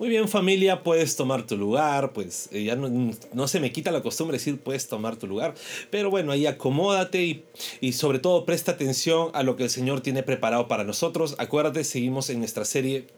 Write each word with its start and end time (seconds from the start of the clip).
Muy 0.00 0.08
bien 0.08 0.28
familia, 0.28 0.82
puedes 0.82 1.14
tomar 1.14 1.46
tu 1.46 1.58
lugar, 1.58 2.14
pues 2.14 2.48
eh, 2.52 2.64
ya 2.64 2.74
no, 2.74 3.48
se 3.48 3.60
me 3.60 3.70
quita 3.70 3.90
la 3.90 4.00
costumbre 4.00 4.38
decir 4.38 4.58
puedes 4.58 4.88
tomar 4.88 5.16
tu 5.16 5.26
lugar, 5.26 5.54
pero 5.90 6.08
bueno, 6.08 6.32
ahí 6.32 6.46
acomódate 6.46 7.22
y, 7.22 7.44
y, 7.82 7.92
sobre 7.92 8.18
todo 8.18 8.46
presta 8.46 8.72
atención 8.72 9.30
a 9.34 9.42
lo 9.42 9.56
que 9.56 9.64
el 9.64 9.68
Señor 9.68 10.00
tiene 10.00 10.22
preparado 10.22 10.68
para 10.68 10.84
nosotros. 10.84 11.34
Acuérdate, 11.36 11.84
seguimos 11.84 12.30
en 12.30 12.38
nuestra 12.38 12.64
serie 12.64 13.08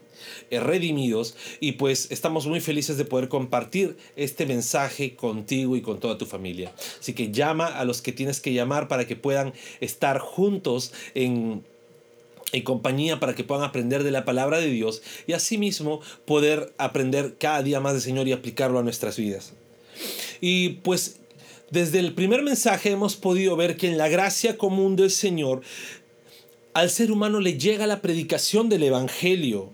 eh, 0.49 0.59
redimidos 0.59 1.37
y 1.61 1.73
pues 1.73 2.11
estamos 2.11 2.47
muy 2.47 2.59
felices 2.59 2.97
de 2.97 3.05
poder 3.05 3.29
compartir 3.29 3.95
este 4.17 4.45
mensaje 4.45 5.15
contigo 5.15 5.77
y 5.77 5.81
con 5.81 6.01
toda 6.01 6.17
tu 6.17 6.25
familia. 6.25 6.73
Así 6.99 7.13
que 7.13 7.31
llama 7.31 7.67
a 7.67 7.85
los 7.85 8.01
que 8.01 8.11
tienes 8.11 8.41
que 8.41 8.51
llamar 8.51 8.89
para 8.89 9.07
que 9.07 9.15
puedan 9.15 9.53
estar 9.79 10.19
juntos 10.19 10.91
en 11.15 11.63
en 12.53 12.63
compañía 12.63 13.19
para 13.19 13.35
que 13.35 13.43
puedan 13.43 13.65
aprender 13.65 14.03
de 14.03 14.11
la 14.11 14.23
palabra 14.23 14.59
de 14.59 14.67
Dios 14.67 15.01
y 15.27 15.33
asimismo 15.33 15.99
poder 16.25 16.73
aprender 16.77 17.35
cada 17.37 17.61
día 17.61 17.81
más 17.81 17.93
del 17.93 18.01
Señor 18.01 18.27
y 18.27 18.31
aplicarlo 18.31 18.79
a 18.79 18.83
nuestras 18.83 19.17
vidas. 19.17 19.53
Y 20.39 20.69
pues 20.83 21.19
desde 21.69 21.99
el 21.99 22.13
primer 22.13 22.43
mensaje 22.43 22.91
hemos 22.91 23.15
podido 23.15 23.55
ver 23.55 23.75
que 23.75 23.87
en 23.87 23.97
la 23.97 24.07
gracia 24.07 24.57
común 24.57 24.95
del 24.95 25.11
Señor 25.11 25.61
al 26.73 26.89
ser 26.89 27.11
humano 27.11 27.39
le 27.39 27.57
llega 27.57 27.85
la 27.87 28.01
predicación 28.01 28.69
del 28.69 28.83
Evangelio 28.83 29.71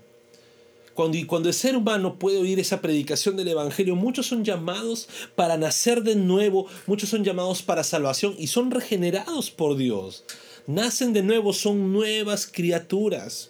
cuando, 1.00 1.18
cuando 1.27 1.48
el 1.48 1.55
ser 1.55 1.77
humano 1.77 2.20
puede 2.20 2.40
oír 2.40 2.60
esa 2.60 2.82
predicación 2.82 3.38
del 3.38 3.48
Evangelio, 3.48 3.96
muchos 3.96 4.27
son 4.27 4.43
llamados 4.43 5.08
para 5.34 5.55
nacer 5.55 6.04
de 6.04 6.18
nuevo, 6.18 6.68
muchos 6.88 7.08
son 7.08 7.24
llamados 7.24 7.62
para 7.62 7.86
salvación 7.86 8.36
y 8.38 8.48
son 8.48 8.70
regenerados 8.70 9.49
por 9.49 9.77
Dios. 9.77 10.26
Nacen 10.70 11.13
de 11.13 11.23
nuevo, 11.23 11.51
son 11.51 11.91
nuevas 11.91 12.45
criaturas. 12.45 13.49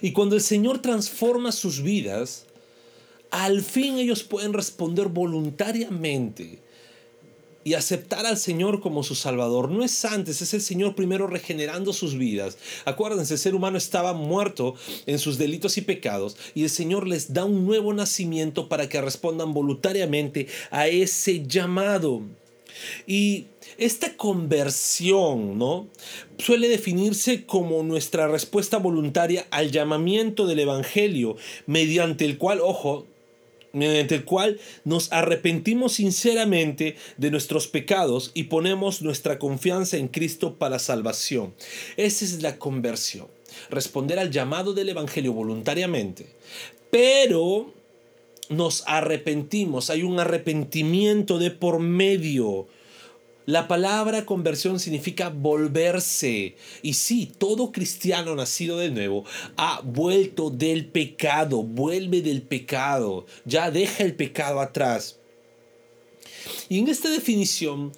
Y 0.00 0.12
cuando 0.12 0.34
el 0.34 0.40
Señor 0.40 0.80
transforma 0.80 1.52
sus 1.52 1.82
vidas, 1.82 2.46
al 3.30 3.60
fin 3.60 3.98
ellos 3.98 4.22
pueden 4.22 4.54
responder 4.54 5.08
voluntariamente 5.08 6.60
y 7.62 7.74
aceptar 7.74 8.24
al 8.24 8.38
Señor 8.38 8.80
como 8.80 9.02
su 9.02 9.14
Salvador. 9.14 9.70
No 9.70 9.84
es 9.84 10.02
antes, 10.06 10.40
es 10.40 10.54
el 10.54 10.62
Señor 10.62 10.94
primero 10.94 11.26
regenerando 11.26 11.92
sus 11.92 12.16
vidas. 12.16 12.56
Acuérdense, 12.86 13.34
el 13.34 13.38
ser 13.38 13.54
humano 13.54 13.76
estaba 13.76 14.14
muerto 14.14 14.76
en 15.04 15.18
sus 15.18 15.36
delitos 15.36 15.76
y 15.76 15.82
pecados 15.82 16.38
y 16.54 16.62
el 16.62 16.70
Señor 16.70 17.06
les 17.06 17.34
da 17.34 17.44
un 17.44 17.66
nuevo 17.66 17.92
nacimiento 17.92 18.66
para 18.70 18.88
que 18.88 19.02
respondan 19.02 19.52
voluntariamente 19.52 20.46
a 20.70 20.88
ese 20.88 21.46
llamado. 21.46 22.22
Y 23.06 23.46
esta 23.78 24.16
conversión, 24.16 25.58
¿no? 25.58 25.88
Suele 26.38 26.68
definirse 26.68 27.44
como 27.44 27.82
nuestra 27.82 28.28
respuesta 28.28 28.78
voluntaria 28.78 29.46
al 29.50 29.70
llamamiento 29.70 30.46
del 30.46 30.60
Evangelio, 30.60 31.36
mediante 31.66 32.24
el 32.24 32.38
cual, 32.38 32.60
ojo, 32.60 33.06
mediante 33.72 34.16
el 34.16 34.24
cual 34.24 34.58
nos 34.84 35.12
arrepentimos 35.12 35.94
sinceramente 35.94 36.96
de 37.16 37.30
nuestros 37.30 37.68
pecados 37.68 38.30
y 38.34 38.44
ponemos 38.44 39.02
nuestra 39.02 39.38
confianza 39.38 39.96
en 39.96 40.08
Cristo 40.08 40.56
para 40.56 40.78
salvación. 40.78 41.54
Esa 41.96 42.24
es 42.24 42.42
la 42.42 42.58
conversión, 42.58 43.28
responder 43.70 44.18
al 44.18 44.30
llamado 44.30 44.72
del 44.72 44.88
Evangelio 44.88 45.32
voluntariamente. 45.32 46.34
Pero 46.90 47.72
nos 48.50 48.84
arrepentimos, 48.86 49.88
hay 49.88 50.02
un 50.02 50.20
arrepentimiento 50.20 51.38
de 51.38 51.50
por 51.50 51.78
medio 51.78 52.66
la 53.50 53.66
palabra 53.66 54.26
conversión 54.26 54.78
significa 54.78 55.28
volverse. 55.28 56.54
Y 56.82 56.94
sí, 56.94 57.30
todo 57.38 57.72
cristiano 57.72 58.36
nacido 58.36 58.78
de 58.78 58.90
nuevo 58.90 59.24
ha 59.56 59.80
vuelto 59.80 60.50
del 60.50 60.86
pecado, 60.86 61.64
vuelve 61.64 62.22
del 62.22 62.42
pecado, 62.42 63.26
ya 63.44 63.72
deja 63.72 64.04
el 64.04 64.14
pecado 64.14 64.60
atrás. 64.60 65.18
Y 66.68 66.78
en 66.78 66.88
esta 66.88 67.10
definición 67.10 67.92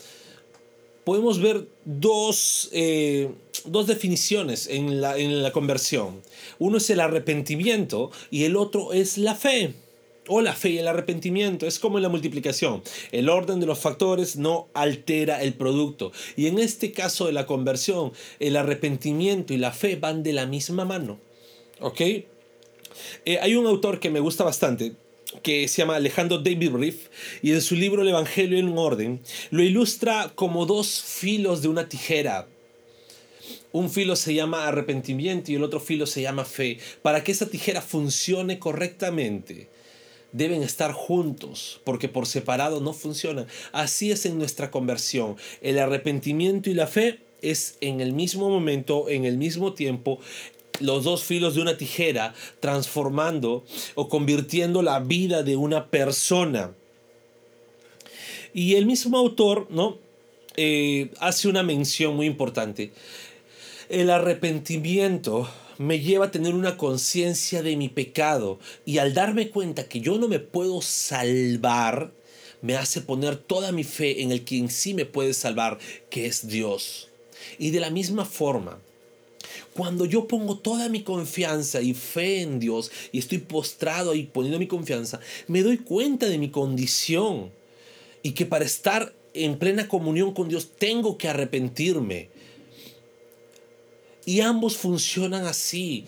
podemos 1.04 1.38
ver 1.38 1.68
dos, 1.84 2.70
eh, 2.72 3.30
definiciones 3.86 4.68
en 4.68 5.02
la, 5.02 5.18
en 5.18 5.42
la 5.42 5.52
conversión. 5.52 6.22
Uno 6.58 6.78
es 6.78 6.88
el 6.88 7.00
arrepentimiento 7.00 8.10
y 8.30 8.44
el 8.44 8.56
otro 8.56 8.94
es 8.94 9.18
la 9.18 9.34
fe 9.34 9.74
o 10.28 10.40
la 10.40 10.54
fe 10.54 10.70
y 10.70 10.78
el 10.78 10.88
arrepentimiento. 10.88 11.66
Es 11.66 11.78
como 11.78 11.98
en 11.98 12.02
la 12.02 12.08
multiplicación. 12.08 12.82
El 13.10 13.28
orden 13.28 13.60
de 13.60 13.66
los 13.66 13.78
factores 13.78 14.36
no 14.36 14.68
altera 14.74 15.42
el 15.42 15.54
producto. 15.54 16.12
Y 16.36 16.46
en 16.46 16.58
este 16.58 16.92
caso 16.92 17.26
de 17.26 17.32
la 17.32 17.46
conversión, 17.46 18.12
el 18.38 18.56
arrepentimiento 18.56 19.54
y 19.54 19.58
la 19.58 19.72
fe 19.72 19.96
van 19.96 20.22
de 20.22 20.32
la 20.32 20.46
misma 20.46 20.84
mano. 20.84 21.18
¿Ok? 21.80 22.00
Eh, 22.00 23.38
hay 23.40 23.56
un 23.56 23.66
autor 23.66 24.00
que 24.00 24.10
me 24.10 24.20
gusta 24.20 24.44
bastante 24.44 24.92
que 25.42 25.66
se 25.68 25.78
llama 25.78 25.96
Alejandro 25.96 26.38
David 26.38 26.72
Riff 26.74 27.08
y 27.40 27.52
en 27.52 27.62
su 27.62 27.74
libro 27.74 28.02
El 28.02 28.08
Evangelio 28.08 28.58
en 28.58 28.76
orden 28.76 29.22
lo 29.50 29.62
ilustra 29.62 30.32
como 30.34 30.66
dos 30.66 31.02
filos 31.02 31.62
de 31.62 31.68
una 31.68 31.88
tijera. 31.88 32.48
Un 33.72 33.88
filo 33.88 34.16
se 34.16 34.34
llama 34.34 34.68
arrepentimiento 34.68 35.50
y 35.50 35.54
el 35.54 35.62
otro 35.62 35.80
filo 35.80 36.06
se 36.06 36.20
llama 36.20 36.44
fe. 36.44 36.78
Para 37.00 37.24
que 37.24 37.32
esa 37.32 37.48
tijera 37.48 37.80
funcione 37.80 38.58
correctamente, 38.58 39.68
deben 40.32 40.62
estar 40.62 40.92
juntos, 40.92 41.80
porque 41.84 42.08
por 42.08 42.26
separado 42.26 42.80
no 42.80 42.92
funcionan. 42.92 43.46
Así 43.72 44.10
es 44.10 44.26
en 44.26 44.38
nuestra 44.38 44.70
conversión. 44.70 45.36
El 45.60 45.78
arrepentimiento 45.78 46.70
y 46.70 46.74
la 46.74 46.86
fe 46.86 47.20
es 47.42 47.76
en 47.80 48.00
el 48.00 48.12
mismo 48.12 48.48
momento, 48.48 49.08
en 49.08 49.24
el 49.24 49.36
mismo 49.36 49.74
tiempo, 49.74 50.18
los 50.80 51.04
dos 51.04 51.22
filos 51.22 51.54
de 51.54 51.62
una 51.62 51.76
tijera 51.76 52.34
transformando 52.60 53.64
o 53.94 54.08
convirtiendo 54.08 54.82
la 54.82 55.00
vida 55.00 55.42
de 55.42 55.56
una 55.56 55.88
persona. 55.88 56.72
Y 58.54 58.74
el 58.74 58.86
mismo 58.86 59.18
autor, 59.18 59.66
¿no? 59.70 59.98
Eh, 60.56 61.10
hace 61.18 61.48
una 61.48 61.62
mención 61.62 62.14
muy 62.16 62.26
importante. 62.26 62.92
El 63.88 64.10
arrepentimiento 64.10 65.48
me 65.78 66.00
lleva 66.00 66.26
a 66.26 66.30
tener 66.30 66.54
una 66.54 66.76
conciencia 66.76 67.62
de 67.62 67.76
mi 67.76 67.88
pecado 67.88 68.58
y 68.84 68.98
al 68.98 69.14
darme 69.14 69.50
cuenta 69.50 69.88
que 69.88 70.00
yo 70.00 70.18
no 70.18 70.28
me 70.28 70.38
puedo 70.38 70.82
salvar, 70.82 72.12
me 72.60 72.76
hace 72.76 73.00
poner 73.00 73.36
toda 73.36 73.72
mi 73.72 73.84
fe 73.84 74.22
en 74.22 74.32
el 74.32 74.42
quien 74.42 74.70
sí 74.70 74.94
me 74.94 75.06
puede 75.06 75.34
salvar, 75.34 75.78
que 76.10 76.26
es 76.26 76.46
Dios. 76.48 77.08
Y 77.58 77.70
de 77.70 77.80
la 77.80 77.90
misma 77.90 78.24
forma, 78.24 78.78
cuando 79.74 80.04
yo 80.04 80.28
pongo 80.28 80.58
toda 80.58 80.88
mi 80.88 81.02
confianza 81.02 81.80
y 81.80 81.94
fe 81.94 82.42
en 82.42 82.60
Dios 82.60 82.90
y 83.10 83.18
estoy 83.18 83.38
postrado 83.38 84.14
y 84.14 84.24
poniendo 84.24 84.58
mi 84.58 84.66
confianza, 84.66 85.20
me 85.48 85.62
doy 85.62 85.78
cuenta 85.78 86.26
de 86.26 86.38
mi 86.38 86.50
condición 86.50 87.50
y 88.22 88.32
que 88.32 88.46
para 88.46 88.64
estar 88.64 89.14
en 89.34 89.58
plena 89.58 89.88
comunión 89.88 90.34
con 90.34 90.48
Dios 90.48 90.68
tengo 90.78 91.16
que 91.16 91.28
arrepentirme 91.28 92.28
y 94.24 94.40
ambos 94.40 94.76
funcionan 94.76 95.46
así. 95.46 96.06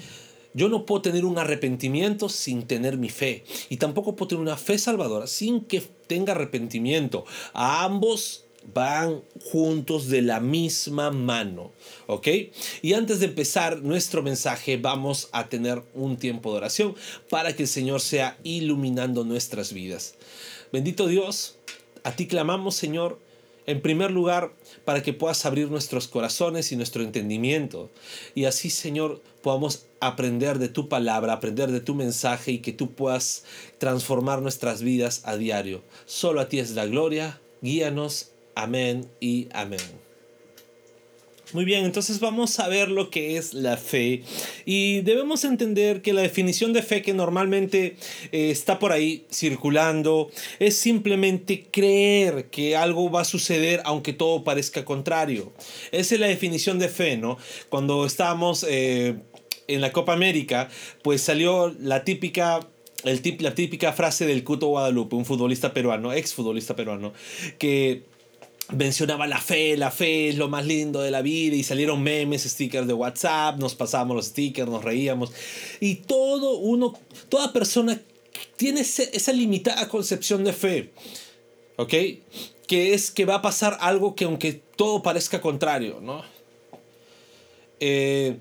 Yo 0.52 0.69
no 0.69 0.86
puedo 0.86 1.02
tener 1.02 1.25
un 1.25 1.38
arrepentimiento 1.38 2.28
sin 2.28 2.62
tener 2.62 2.97
mi 2.97 3.10
fe. 3.10 3.44
Y 3.69 3.76
tampoco 3.76 4.14
puedo 4.14 4.28
tener 4.28 4.42
una 4.42 4.56
fe 4.56 4.78
salvadora 4.78 5.26
sin 5.26 5.60
que 5.62 5.82
tenga 6.06 6.32
arrepentimiento. 6.32 7.25
A 7.52 7.84
ambos 7.84 8.44
van 8.72 9.22
juntos 9.50 10.08
de 10.08 10.22
la 10.22 10.41
misma 10.41 11.10
mano. 11.10 11.72
¿Ok? 12.06 12.28
Y 12.82 12.94
antes 12.94 13.19
de 13.19 13.26
empezar 13.26 13.82
nuestro 13.82 14.22
mensaje, 14.22 14.76
vamos 14.76 15.28
a 15.32 15.48
tener 15.48 15.82
un 15.92 16.16
tiempo 16.16 16.52
de 16.52 16.58
oración 16.58 16.94
para 17.28 17.55
que 17.55 17.64
el 17.64 17.69
Señor 17.69 18.00
sea 18.00 18.38
iluminando 18.44 19.25
nuestras 19.25 19.72
vidas. 19.72 20.14
Bendito 20.72 21.08
Dios, 21.08 21.56
a 22.05 22.14
ti 22.17 22.26
clamamos, 22.26 22.76
Señor 22.76 23.19
en 23.66 23.81
primer 23.81 24.11
lugar, 24.11 24.52
para 24.84 25.02
que 25.02 25.12
puedas 25.12 25.46
abrir 25.46 25.70
nuestros 25.70 26.08
corazones 26.08 26.72
y 26.72 26.76
nuestro 26.76 27.02
entendimiento. 27.02 27.90
Y 28.34 28.44
así, 28.44 28.70
Señor, 28.70 29.22
podamos 29.43 29.87
aprender 30.00 30.58
de 30.58 30.69
tu 30.69 30.88
palabra, 30.88 31.32
aprender 31.32 31.70
de 31.72 31.81
tu 31.81 31.94
mensaje 31.94 32.52
y 32.52 32.58
que 32.58 32.72
tú 32.72 32.94
puedas 32.94 33.44
transformar 33.78 34.43
nuestras 34.43 34.82
vidas 34.82 35.22
a 35.25 35.37
diario. 35.37 35.82
Solo 36.06 36.40
a 36.40 36.49
ti 36.49 36.58
es 36.58 36.72
la 36.72 36.87
gloria. 36.87 37.40
Guíanos. 37.62 38.31
Amén 38.55 39.08
y 39.20 39.49
amén. 39.52 40.04
Muy 41.52 41.64
bien, 41.64 41.85
entonces 41.85 42.20
vamos 42.20 42.58
a 42.58 42.69
ver 42.69 42.91
lo 42.91 43.11
que 43.11 43.37
es 43.37 43.55
la 43.55 43.76
fe. 43.76 44.23
Y 44.64 45.02
debemos 45.02 45.44
entender 45.44 46.02
que 46.02 46.12
la 46.12 46.23
definición 46.23 46.73
de 46.73 46.82
fe 46.82 47.02
que 47.02 47.12
normalmente 47.12 47.96
eh, 48.32 48.50
está 48.50 48.79
por 48.79 48.93
ahí 48.93 49.26
circulando 49.31 50.31
es 50.58 50.76
simplemente 50.76 51.67
creer 51.70 52.46
que 52.46 52.76
algo 52.76 53.11
va 53.11 53.20
a 53.20 53.25
suceder 53.25 53.82
aunque 53.85 54.12
todo 54.12 54.43
parezca 54.43 54.85
contrario. 54.85 55.52
Esa 55.93 56.14
es 56.14 56.20
la 56.20 56.26
definición 56.26 56.79
de 56.79 56.88
fe, 56.88 57.17
¿no? 57.17 57.38
Cuando 57.69 58.06
estamos... 58.06 58.64
Eh, 58.69 59.17
en 59.67 59.81
la 59.81 59.93
Copa 59.93 60.12
América, 60.12 60.69
pues 61.02 61.23
salió 61.23 61.75
la 61.81 62.05
típica 62.05 62.61
el 63.05 63.20
tip, 63.20 63.41
la 63.41 63.55
típica 63.55 63.93
frase 63.93 64.26
del 64.26 64.44
Cuto 64.44 64.69
Guadalupe, 64.69 65.17
un 65.17 65.25
futbolista 65.25 65.73
peruano, 65.75 66.12
ex 66.12 66.35
futbolista 66.35 66.75
peruano, 66.75 67.12
que 67.58 68.05
mencionaba 68.72 69.26
la 69.26 69.40
fe, 69.40 69.76
la 69.76 69.90
fe 69.90 70.28
es 70.28 70.37
lo 70.37 70.49
más 70.49 70.66
lindo 70.66 71.00
de 71.02 71.11
la 71.11 71.22
vida 71.22 71.56
y 71.56 71.62
salieron 71.62 72.02
memes, 72.02 72.44
stickers 72.44 72.87
de 72.87 72.94
WhatsApp, 72.94 73.58
nos 73.58 73.75
pasábamos 73.75 74.16
los 74.16 74.26
stickers, 74.26 74.70
nos 74.70 74.84
reíamos 74.84 75.32
y 75.81 75.96
todo 75.96 76.56
uno, 76.56 76.99
toda 77.28 77.52
persona 77.52 78.00
tiene 78.56 78.81
esa 78.81 79.32
limitada 79.32 79.88
concepción 79.88 80.44
de 80.44 80.52
fe, 80.52 80.90
¿ok? 81.76 81.94
Que 82.66 82.94
es 82.94 83.11
que 83.11 83.26
va 83.26 83.37
a 83.37 83.43
pasar 83.43 83.76
algo 83.81 84.14
que 84.14 84.25
aunque 84.25 84.61
todo 84.76 85.02
parezca 85.02 85.40
contrario, 85.40 86.00
¿no? 86.00 86.25
Eh, 87.81 88.38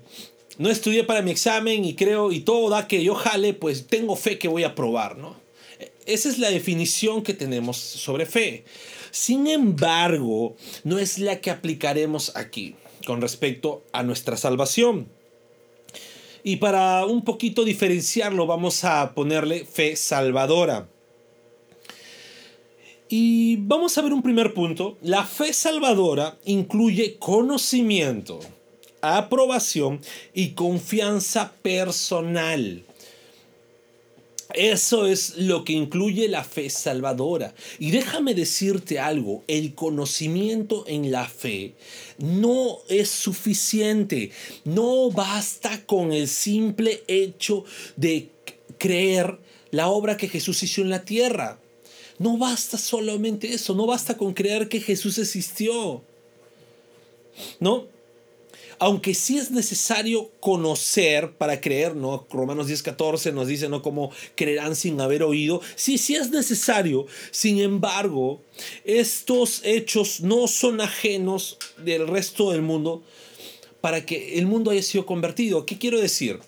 no 0.56 0.70
estudié 0.70 1.04
para 1.04 1.22
mi 1.22 1.30
examen 1.30 1.84
y 1.84 1.94
creo 1.94 2.32
y 2.32 2.40
todo 2.40 2.70
da 2.70 2.86
que 2.86 3.02
yo 3.02 3.14
jale, 3.14 3.54
pues 3.54 3.86
tengo 3.86 4.16
fe 4.16 4.38
que 4.38 4.48
voy 4.48 4.64
a 4.64 4.74
probar, 4.74 5.18
¿no? 5.18 5.36
Esa 6.06 6.28
es 6.28 6.38
la 6.38 6.50
definición 6.50 7.22
que 7.22 7.34
tenemos 7.34 7.76
sobre 7.76 8.26
fe. 8.26 8.64
Sin 9.14 9.46
embargo, 9.46 10.56
no 10.82 10.98
es 10.98 11.20
la 11.20 11.40
que 11.40 11.52
aplicaremos 11.52 12.34
aquí 12.34 12.74
con 13.06 13.20
respecto 13.20 13.84
a 13.92 14.02
nuestra 14.02 14.36
salvación. 14.36 15.06
Y 16.42 16.56
para 16.56 17.06
un 17.06 17.22
poquito 17.22 17.62
diferenciarlo, 17.62 18.48
vamos 18.48 18.82
a 18.82 19.14
ponerle 19.14 19.66
fe 19.66 19.94
salvadora. 19.94 20.88
Y 23.08 23.54
vamos 23.58 23.96
a 23.96 24.02
ver 24.02 24.12
un 24.12 24.22
primer 24.22 24.52
punto. 24.52 24.98
La 25.00 25.22
fe 25.22 25.52
salvadora 25.52 26.36
incluye 26.44 27.16
conocimiento, 27.16 28.40
aprobación 29.00 30.00
y 30.34 30.54
confianza 30.54 31.52
personal. 31.62 32.82
Eso 34.54 35.06
es 35.06 35.36
lo 35.36 35.64
que 35.64 35.72
incluye 35.72 36.28
la 36.28 36.44
fe 36.44 36.70
salvadora. 36.70 37.54
Y 37.80 37.90
déjame 37.90 38.34
decirte 38.34 39.00
algo, 39.00 39.42
el 39.48 39.74
conocimiento 39.74 40.84
en 40.86 41.10
la 41.10 41.28
fe 41.28 41.74
no 42.18 42.78
es 42.88 43.10
suficiente. 43.10 44.30
No 44.64 45.10
basta 45.10 45.84
con 45.84 46.12
el 46.12 46.28
simple 46.28 47.02
hecho 47.08 47.64
de 47.96 48.30
creer 48.78 49.38
la 49.72 49.88
obra 49.88 50.16
que 50.16 50.28
Jesús 50.28 50.62
hizo 50.62 50.82
en 50.82 50.90
la 50.90 51.04
tierra. 51.04 51.58
No 52.18 52.38
basta 52.38 52.78
solamente 52.78 53.52
eso, 53.52 53.74
no 53.74 53.86
basta 53.86 54.16
con 54.16 54.34
creer 54.34 54.68
que 54.68 54.80
Jesús 54.80 55.18
existió. 55.18 56.02
¿No? 57.58 57.93
Aunque 58.78 59.14
sí 59.14 59.38
es 59.38 59.50
necesario 59.50 60.30
conocer 60.40 61.32
para 61.36 61.60
creer, 61.60 61.96
¿no? 61.96 62.26
Romanos 62.30 62.68
10:14 62.68 63.32
nos 63.32 63.48
dice, 63.48 63.68
¿no? 63.68 63.82
Como 63.82 64.10
creerán 64.34 64.76
sin 64.76 65.00
haber 65.00 65.22
oído. 65.22 65.60
Sí, 65.76 65.98
sí 65.98 66.14
es 66.14 66.30
necesario. 66.30 67.06
Sin 67.30 67.60
embargo, 67.60 68.42
estos 68.84 69.60
hechos 69.64 70.20
no 70.20 70.46
son 70.48 70.80
ajenos 70.80 71.58
del 71.78 72.06
resto 72.06 72.52
del 72.52 72.62
mundo 72.62 73.02
para 73.80 74.06
que 74.06 74.38
el 74.38 74.46
mundo 74.46 74.70
haya 74.70 74.82
sido 74.82 75.04
convertido. 75.04 75.66
¿Qué 75.66 75.78
quiero 75.78 76.00
decir? 76.00 76.40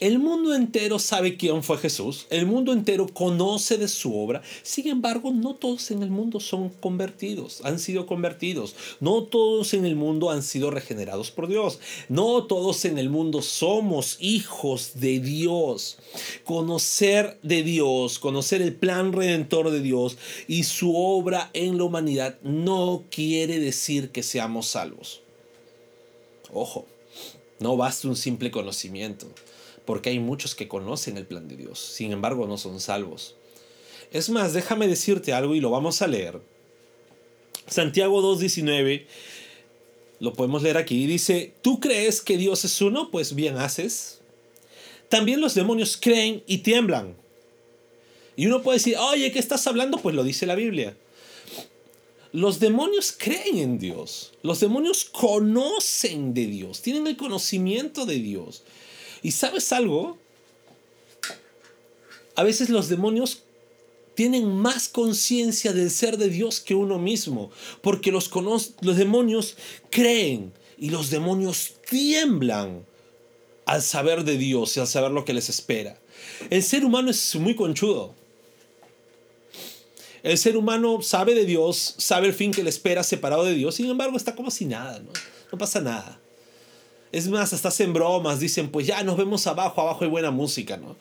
El 0.00 0.20
mundo 0.20 0.54
entero 0.54 1.00
sabe 1.00 1.36
quién 1.36 1.64
fue 1.64 1.76
Jesús, 1.76 2.28
el 2.30 2.46
mundo 2.46 2.72
entero 2.72 3.08
conoce 3.12 3.78
de 3.78 3.88
su 3.88 4.16
obra, 4.16 4.42
sin 4.62 4.86
embargo 4.86 5.32
no 5.32 5.56
todos 5.56 5.90
en 5.90 6.04
el 6.04 6.10
mundo 6.10 6.38
son 6.38 6.68
convertidos, 6.68 7.62
han 7.64 7.80
sido 7.80 8.06
convertidos, 8.06 8.76
no 9.00 9.24
todos 9.24 9.74
en 9.74 9.84
el 9.84 9.96
mundo 9.96 10.30
han 10.30 10.44
sido 10.44 10.70
regenerados 10.70 11.32
por 11.32 11.48
Dios, 11.48 11.80
no 12.08 12.44
todos 12.44 12.84
en 12.84 12.96
el 12.96 13.10
mundo 13.10 13.42
somos 13.42 14.18
hijos 14.20 14.92
de 14.94 15.18
Dios. 15.18 15.98
Conocer 16.44 17.36
de 17.42 17.64
Dios, 17.64 18.20
conocer 18.20 18.62
el 18.62 18.76
plan 18.76 19.12
redentor 19.12 19.72
de 19.72 19.80
Dios 19.80 20.16
y 20.46 20.62
su 20.62 20.94
obra 20.94 21.50
en 21.54 21.76
la 21.76 21.82
humanidad 21.82 22.38
no 22.42 23.02
quiere 23.10 23.58
decir 23.58 24.10
que 24.10 24.22
seamos 24.22 24.68
salvos. 24.68 25.22
Ojo, 26.52 26.86
no 27.58 27.76
basta 27.76 28.06
un 28.06 28.14
simple 28.14 28.52
conocimiento 28.52 29.26
porque 29.88 30.10
hay 30.10 30.18
muchos 30.18 30.54
que 30.54 30.68
conocen 30.68 31.16
el 31.16 31.24
plan 31.24 31.48
de 31.48 31.56
Dios, 31.56 31.78
sin 31.80 32.12
embargo 32.12 32.46
no 32.46 32.58
son 32.58 32.78
salvos. 32.78 33.36
Es 34.12 34.28
más, 34.28 34.52
déjame 34.52 34.86
decirte 34.86 35.32
algo 35.32 35.54
y 35.54 35.60
lo 35.60 35.70
vamos 35.70 36.02
a 36.02 36.06
leer. 36.06 36.42
Santiago 37.66 38.20
2.19, 38.20 39.06
lo 40.20 40.34
podemos 40.34 40.62
leer 40.62 40.76
aquí, 40.76 41.06
dice, 41.06 41.54
¿tú 41.62 41.80
crees 41.80 42.20
que 42.20 42.36
Dios 42.36 42.66
es 42.66 42.82
uno? 42.82 43.10
Pues 43.10 43.34
bien 43.34 43.56
haces. 43.56 44.20
También 45.08 45.40
los 45.40 45.54
demonios 45.54 45.96
creen 45.96 46.42
y 46.46 46.58
tiemblan. 46.58 47.16
Y 48.36 48.46
uno 48.46 48.60
puede 48.60 48.76
decir, 48.76 48.98
oye, 48.98 49.32
¿qué 49.32 49.38
estás 49.38 49.66
hablando? 49.66 49.96
Pues 49.96 50.14
lo 50.14 50.22
dice 50.22 50.44
la 50.44 50.54
Biblia. 50.54 50.98
Los 52.32 52.60
demonios 52.60 53.14
creen 53.16 53.56
en 53.56 53.78
Dios. 53.78 54.34
Los 54.42 54.60
demonios 54.60 55.06
conocen 55.06 56.34
de 56.34 56.44
Dios. 56.44 56.82
Tienen 56.82 57.06
el 57.06 57.16
conocimiento 57.16 58.04
de 58.04 58.16
Dios. 58.16 58.64
¿Y 59.22 59.32
sabes 59.32 59.72
algo? 59.72 60.18
A 62.36 62.42
veces 62.42 62.70
los 62.70 62.88
demonios 62.88 63.42
tienen 64.14 64.48
más 64.48 64.88
conciencia 64.88 65.72
del 65.72 65.90
ser 65.90 66.18
de 66.18 66.28
Dios 66.28 66.60
que 66.60 66.74
uno 66.74 66.98
mismo, 66.98 67.50
porque 67.82 68.10
los, 68.10 68.30
los 68.80 68.96
demonios 68.96 69.56
creen 69.90 70.52
y 70.76 70.90
los 70.90 71.10
demonios 71.10 71.74
tiemblan 71.88 72.84
al 73.64 73.82
saber 73.82 74.24
de 74.24 74.38
Dios 74.38 74.76
y 74.76 74.80
al 74.80 74.86
saber 74.86 75.10
lo 75.10 75.24
que 75.24 75.34
les 75.34 75.48
espera. 75.48 75.98
El 76.50 76.62
ser 76.62 76.84
humano 76.84 77.10
es 77.10 77.36
muy 77.36 77.54
conchudo. 77.54 78.14
El 80.22 80.36
ser 80.36 80.56
humano 80.56 81.00
sabe 81.00 81.34
de 81.34 81.44
Dios, 81.44 81.94
sabe 81.98 82.26
el 82.26 82.34
fin 82.34 82.50
que 82.50 82.62
le 82.62 82.70
espera 82.70 83.04
separado 83.04 83.44
de 83.44 83.54
Dios, 83.54 83.76
sin 83.76 83.86
embargo 83.86 84.16
está 84.16 84.34
como 84.34 84.50
si 84.50 84.64
nada, 84.64 84.98
¿no? 84.98 85.10
No 85.52 85.58
pasa 85.58 85.80
nada. 85.80 86.20
Es 87.12 87.28
más, 87.28 87.52
hasta 87.52 87.68
hacen 87.68 87.92
bromas, 87.92 88.40
dicen, 88.40 88.70
pues 88.70 88.86
ya 88.86 89.02
nos 89.02 89.16
vemos 89.16 89.46
abajo, 89.46 89.80
abajo 89.80 90.04
hay 90.04 90.10
buena 90.10 90.30
música, 90.30 90.76
¿no? 90.76 90.96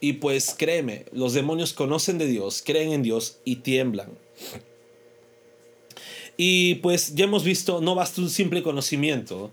Y 0.00 0.14
pues 0.14 0.54
créeme, 0.56 1.06
los 1.12 1.32
demonios 1.32 1.72
conocen 1.72 2.18
de 2.18 2.26
Dios, 2.26 2.62
creen 2.64 2.92
en 2.92 3.02
Dios 3.02 3.38
y 3.44 3.56
tiemblan. 3.56 4.10
Y 6.36 6.76
pues 6.76 7.14
ya 7.14 7.24
hemos 7.24 7.44
visto, 7.44 7.80
no 7.80 7.94
basta 7.94 8.20
un 8.20 8.28
simple 8.28 8.62
conocimiento. 8.62 9.50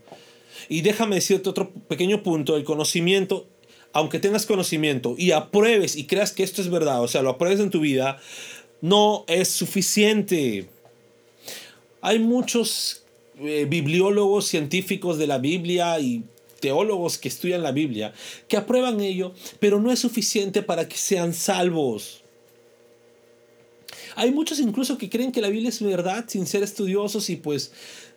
Y 0.68 0.82
déjame 0.82 1.16
decirte 1.16 1.50
otro 1.50 1.72
pequeño 1.88 2.24
punto, 2.24 2.58
el 2.58 2.66
conocimiento, 2.66 3.48
aunque 3.94 4.20
tengas 4.20 4.46
conocimiento 4.46 5.16
y 5.18 5.32
apruebes 5.32 5.96
y 5.96 6.06
creas 6.06 6.32
que 6.32 6.44
esto 6.44 6.62
es 6.62 6.70
verdad, 6.70 7.02
o 7.02 7.08
sea, 7.08 7.22
lo 7.22 7.30
apruebes 7.32 7.60
en 7.60 7.70
tu 7.70 7.80
vida, 7.80 8.20
no 8.82 9.24
es 9.28 9.48
suficiente. 9.48 10.68
Hay 12.02 12.20
muchos 12.20 13.03
eh, 13.40 13.66
bibliólogos 13.70 14.46
científicos 14.48 15.18
de 15.18 15.28
la 15.28 15.38
Biblia 15.38 16.00
y 16.00 16.24
teólogos 16.60 17.18
que 17.18 17.28
estudian 17.28 17.62
la 17.62 17.72
Biblia 17.72 18.14
que 18.48 18.56
aprueban 18.56 19.02
ello, 19.02 19.34
pero 19.60 19.82
no 19.82 19.92
es 19.92 20.00
suficiente 20.00 20.62
para 20.62 20.88
que 20.88 20.98
sean 20.98 21.34
salvos. 21.34 22.24
Hay 24.16 24.32
muchos 24.32 24.60
incluso 24.60 24.98
que 24.98 25.10
creen 25.10 25.32
que 25.32 25.42
la 25.42 25.50
Biblia 25.50 25.70
es 25.70 25.82
verdad 25.82 26.26
sin 26.28 26.46
ser 26.46 26.64
estudiosos 26.64 27.30
y 27.30 27.36
pues 27.36 27.72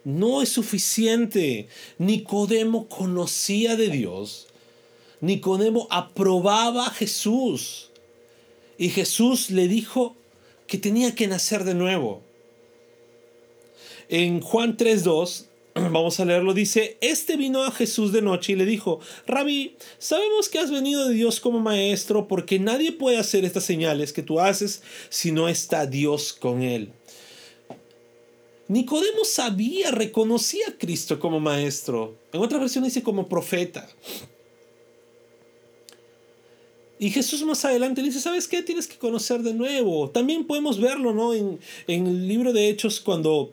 no 0.04 0.42
es 0.42 0.50
suficiente. 0.50 1.68
Nicodemo 1.98 2.88
conocía 2.88 3.76
de 3.76 3.88
Dios. 3.88 4.46
Nicodemo 5.20 5.86
aprobaba 5.90 6.86
a 6.86 6.90
Jesús. 6.90 7.90
Y 8.78 8.90
Jesús 8.90 9.50
le 9.50 9.68
dijo 9.68 10.14
que 10.66 10.78
tenía 10.78 11.14
que 11.14 11.26
nacer 11.26 11.64
de 11.64 11.74
nuevo. 11.74 12.22
En 14.08 14.40
Juan 14.40 14.76
3.2, 14.76 15.46
vamos 15.74 16.20
a 16.20 16.24
leerlo, 16.24 16.54
dice, 16.54 16.96
este 17.00 17.36
vino 17.36 17.64
a 17.64 17.70
Jesús 17.70 18.12
de 18.12 18.22
noche 18.22 18.52
y 18.52 18.56
le 18.56 18.64
dijo, 18.64 19.00
Rabí, 19.26 19.76
sabemos 19.98 20.48
que 20.48 20.58
has 20.58 20.70
venido 20.70 21.08
de 21.08 21.14
Dios 21.14 21.40
como 21.40 21.60
maestro 21.60 22.28
porque 22.28 22.58
nadie 22.58 22.92
puede 22.92 23.18
hacer 23.18 23.44
estas 23.44 23.64
señales 23.64 24.12
que 24.12 24.22
tú 24.22 24.40
haces 24.40 24.82
si 25.08 25.32
no 25.32 25.48
está 25.48 25.86
Dios 25.86 26.32
con 26.32 26.62
él. 26.62 26.92
Nicodemo 28.68 29.24
sabía, 29.24 29.92
reconocía 29.92 30.66
a 30.68 30.78
Cristo 30.78 31.20
como 31.20 31.38
maestro. 31.38 32.16
En 32.32 32.40
otra 32.40 32.58
versión 32.58 32.82
dice 32.82 33.02
como 33.02 33.28
profeta. 33.28 33.88
Y 36.98 37.10
Jesús 37.10 37.42
más 37.42 37.64
adelante 37.64 38.00
le 38.00 38.08
dice, 38.08 38.20
¿sabes 38.20 38.48
qué? 38.48 38.62
Tienes 38.62 38.86
que 38.86 38.96
conocer 38.96 39.42
de 39.42 39.52
nuevo. 39.52 40.10
También 40.10 40.46
podemos 40.46 40.80
verlo, 40.80 41.12
¿no? 41.12 41.34
En, 41.34 41.58
el 41.86 42.26
libro 42.26 42.52
de 42.52 42.70
Hechos, 42.70 43.00
cuando 43.00 43.52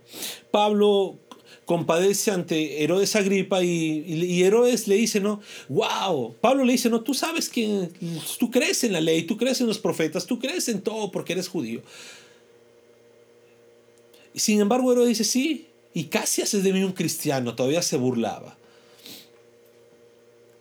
Pablo 0.49 1.17
compadece 1.65 2.31
ante 2.31 2.83
Herodes 2.83 3.15
Agripa 3.15 3.63
y, 3.63 4.03
y, 4.05 4.43
Herodes 4.43 4.87
le 4.87 4.95
dice, 4.95 5.19
¿no? 5.19 5.41
¡Wow! 5.67 6.35
Pablo 6.39 6.63
le 6.63 6.73
dice, 6.73 6.89
¿no? 6.89 7.01
Tú 7.01 7.13
sabes 7.13 7.49
que 7.49 7.89
tú 8.39 8.49
crees 8.49 8.83
en 8.83 8.93
la 8.93 9.01
ley, 9.01 9.23
tú 9.23 9.37
crees 9.37 9.59
en 9.59 9.67
los 9.67 9.79
profetas, 9.79 10.25
tú 10.25 10.39
crees 10.39 10.67
en 10.69 10.81
todo 10.81 11.11
porque 11.11 11.33
eres 11.33 11.49
judío. 11.49 11.81
Y 14.33 14.39
sin 14.39 14.61
embargo, 14.61 14.91
Herodes 14.91 15.09
dice, 15.09 15.23
sí, 15.25 15.67
y 15.93 16.05
casi 16.05 16.41
haces 16.41 16.63
de 16.63 16.73
mí 16.73 16.83
un 16.83 16.93
cristiano, 16.93 17.55
todavía 17.55 17.81
se 17.81 17.97
burlaba. 17.97 18.57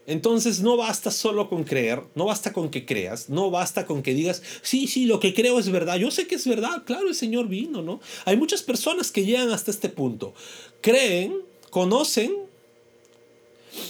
Entonces 0.05 0.59
no 0.59 0.75
basta 0.75 1.11
solo 1.11 1.49
con 1.49 1.63
creer, 1.63 2.03
no 2.15 2.25
basta 2.25 2.51
con 2.51 2.69
que 2.69 2.85
creas, 2.85 3.29
no 3.29 3.49
basta 3.51 3.85
con 3.85 4.03
que 4.03 4.13
digas, 4.13 4.41
sí, 4.61 4.87
sí, 4.87 5.05
lo 5.05 5.19
que 5.19 5.33
creo 5.33 5.59
es 5.59 5.69
verdad, 5.69 5.95
yo 5.95 6.11
sé 6.11 6.27
que 6.27 6.35
es 6.35 6.45
verdad, 6.45 6.83
claro, 6.85 7.07
el 7.07 7.15
Señor 7.15 7.47
vino, 7.47 7.81
¿no? 7.81 8.01
Hay 8.25 8.35
muchas 8.35 8.63
personas 8.63 9.11
que 9.11 9.25
llegan 9.25 9.51
hasta 9.51 9.71
este 9.71 9.87
punto, 9.87 10.33
creen, 10.81 11.37
conocen 11.69 12.35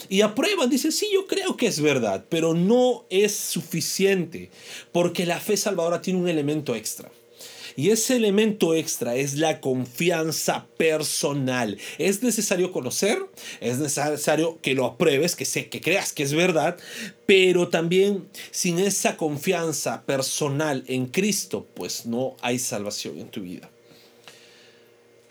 y 0.08 0.22
aprueban, 0.22 0.70
dicen, 0.70 0.91
sí, 0.91 1.10
yo 1.12 1.25
creo 1.25 1.58
que 1.58 1.65
es 1.65 1.82
verdad, 1.82 2.25
pero 2.29 2.53
no 2.53 3.05
es 3.10 3.36
suficiente, 3.36 4.51
porque 4.91 5.25
la 5.25 5.39
fe 5.39 5.58
salvadora 5.58 6.01
tiene 6.01 6.20
un 6.20 6.29
elemento 6.29 6.75
extra. 6.75 7.12
Y 7.75 7.89
ese 7.89 8.15
elemento 8.15 8.73
extra 8.73 9.15
es 9.15 9.35
la 9.35 9.59
confianza 9.61 10.67
personal. 10.77 11.77
Es 11.97 12.23
necesario 12.23 12.71
conocer, 12.71 13.19
es 13.61 13.79
necesario 13.79 14.59
que 14.61 14.75
lo 14.75 14.85
apruebes, 14.85 15.35
que, 15.35 15.45
sé, 15.45 15.69
que 15.69 15.81
creas 15.81 16.13
que 16.13 16.23
es 16.23 16.33
verdad, 16.33 16.77
pero 17.25 17.69
también 17.69 18.27
sin 18.51 18.79
esa 18.79 19.17
confianza 19.17 20.03
personal 20.03 20.83
en 20.87 21.07
Cristo, 21.07 21.65
pues 21.73 22.05
no 22.05 22.35
hay 22.41 22.59
salvación 22.59 23.19
en 23.19 23.29
tu 23.29 23.41
vida. 23.41 23.69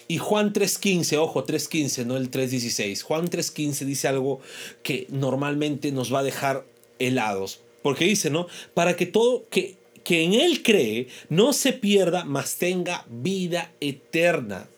Y 0.08 0.18
Juan 0.18 0.52
3.15, 0.52 1.16
ojo, 1.16 1.46
3.15, 1.46 2.04
no 2.04 2.16
el 2.16 2.30
3.16. 2.30 3.02
Juan 3.02 3.30
3.15 3.30 3.84
dice 3.84 4.08
algo 4.08 4.40
que 4.82 5.06
normalmente 5.08 5.92
nos 5.92 6.12
va 6.12 6.18
a 6.18 6.22
dejar 6.22 6.66
helados. 6.98 7.60
Porque 7.82 8.04
dice, 8.04 8.30
¿no? 8.30 8.46
Para 8.74 8.96
que 8.96 9.06
todo, 9.06 9.48
que 9.48 9.76
que 10.04 10.22
en 10.22 10.34
Él 10.34 10.62
cree 10.62 11.08
no 11.28 11.52
se 11.52 11.72
pierda, 11.72 12.24
mas 12.24 12.56
tenga 12.56 13.04
vida 13.08 13.72
eterna. 13.80 14.68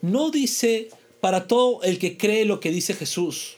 No 0.00 0.30
dice 0.30 0.90
para 1.20 1.46
todo 1.46 1.82
el 1.82 1.98
que 1.98 2.16
cree 2.16 2.44
lo 2.44 2.60
que 2.60 2.70
dice 2.70 2.94
Jesús. 2.94 3.56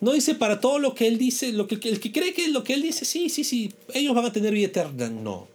No 0.00 0.12
dice 0.12 0.34
para 0.34 0.60
todo 0.60 0.78
lo 0.78 0.94
que 0.94 1.06
Él 1.06 1.18
dice, 1.18 1.52
lo 1.52 1.66
que, 1.66 1.74
el 1.74 2.00
que 2.00 2.10
cree 2.10 2.32
que 2.32 2.48
lo 2.48 2.64
que 2.64 2.72
Él 2.72 2.82
dice, 2.82 3.04
sí, 3.04 3.28
sí, 3.28 3.44
sí, 3.44 3.72
ellos 3.92 4.14
van 4.14 4.24
a 4.24 4.32
tener 4.32 4.54
vida 4.54 4.68
eterna. 4.68 5.10
No. 5.10 5.48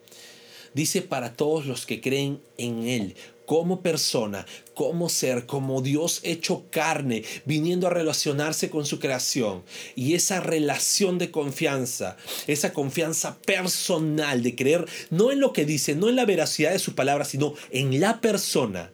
Dice 0.76 1.02
para 1.02 1.34
todos 1.34 1.66
los 1.66 1.88
que 1.88 2.02
creen 2.02 2.40
en 2.58 2.88
Él 2.88 3.16
como 3.46 3.82
persona, 3.82 4.46
como 4.74 5.10
ser, 5.10 5.46
como 5.46 5.82
Dios 5.82 6.20
hecho 6.24 6.66
carne, 6.70 7.24
viniendo 7.46 7.88
a 7.88 7.92
relacionarse 7.92 8.70
con 8.70 8.86
su 8.86 9.00
creación. 9.00 9.64
Y 9.96 10.16
esa 10.16 10.40
relación 10.40 11.18
de 11.18 11.32
confianza, 11.32 12.18
esa 12.48 12.74
confianza 12.74 13.38
personal 13.38 14.44
de 14.44 14.56
creer 14.56 14.86
no 15.10 15.32
en 15.32 15.40
lo 15.40 15.54
que 15.54 15.66
dice, 15.66 15.96
no 15.96 16.10
en 16.10 16.16
la 16.16 16.26
veracidad 16.26 16.72
de 16.72 16.80
su 16.80 16.96
palabra, 16.96 17.26
sino 17.26 17.54
en 17.72 18.00
la 18.00 18.20
persona. 18.20 18.92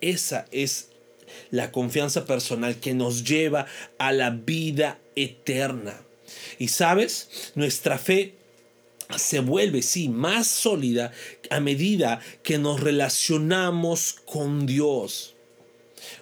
Esa 0.00 0.46
es 0.50 0.88
la 1.50 1.72
confianza 1.72 2.24
personal 2.24 2.76
que 2.76 2.94
nos 2.94 3.24
lleva 3.24 3.66
a 3.98 4.12
la 4.12 4.30
vida 4.30 4.98
eterna. 5.14 6.00
Y 6.58 6.68
sabes, 6.68 7.52
nuestra 7.54 7.98
fe 7.98 8.34
se 9.16 9.40
vuelve, 9.40 9.82
sí, 9.82 10.08
más 10.08 10.46
sólida 10.46 11.12
a 11.50 11.60
medida 11.60 12.20
que 12.42 12.58
nos 12.58 12.80
relacionamos 12.80 14.14
con 14.24 14.66
Dios. 14.66 15.34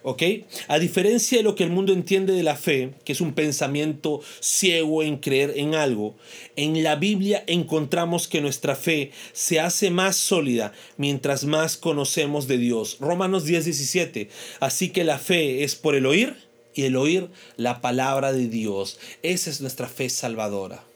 ¿Ok? 0.02 0.22
A 0.68 0.78
diferencia 0.78 1.38
de 1.38 1.44
lo 1.44 1.54
que 1.54 1.64
el 1.64 1.70
mundo 1.70 1.92
entiende 1.92 2.32
de 2.32 2.42
la 2.42 2.56
fe, 2.56 2.94
que 3.04 3.12
es 3.12 3.20
un 3.20 3.34
pensamiento 3.34 4.20
ciego 4.40 5.02
en 5.02 5.16
creer 5.16 5.54
en 5.56 5.74
algo, 5.74 6.14
en 6.56 6.82
la 6.82 6.96
Biblia 6.96 7.44
encontramos 7.46 8.28
que 8.28 8.40
nuestra 8.40 8.76
fe 8.76 9.10
se 9.32 9.60
hace 9.60 9.90
más 9.90 10.16
sólida 10.16 10.72
mientras 10.96 11.44
más 11.44 11.76
conocemos 11.76 12.48
de 12.48 12.58
Dios. 12.58 12.96
Romanos 13.00 13.44
10, 13.44 13.64
17. 13.64 14.28
Así 14.60 14.90
que 14.90 15.04
la 15.04 15.18
fe 15.18 15.64
es 15.64 15.74
por 15.74 15.94
el 15.94 16.06
oír 16.06 16.36
y 16.74 16.84
el 16.84 16.96
oír 16.96 17.28
la 17.56 17.80
palabra 17.80 18.32
de 18.32 18.48
Dios. 18.48 18.98
Esa 19.22 19.50
es 19.50 19.60
nuestra 19.60 19.88
fe 19.88 20.08
salvadora. 20.08 20.91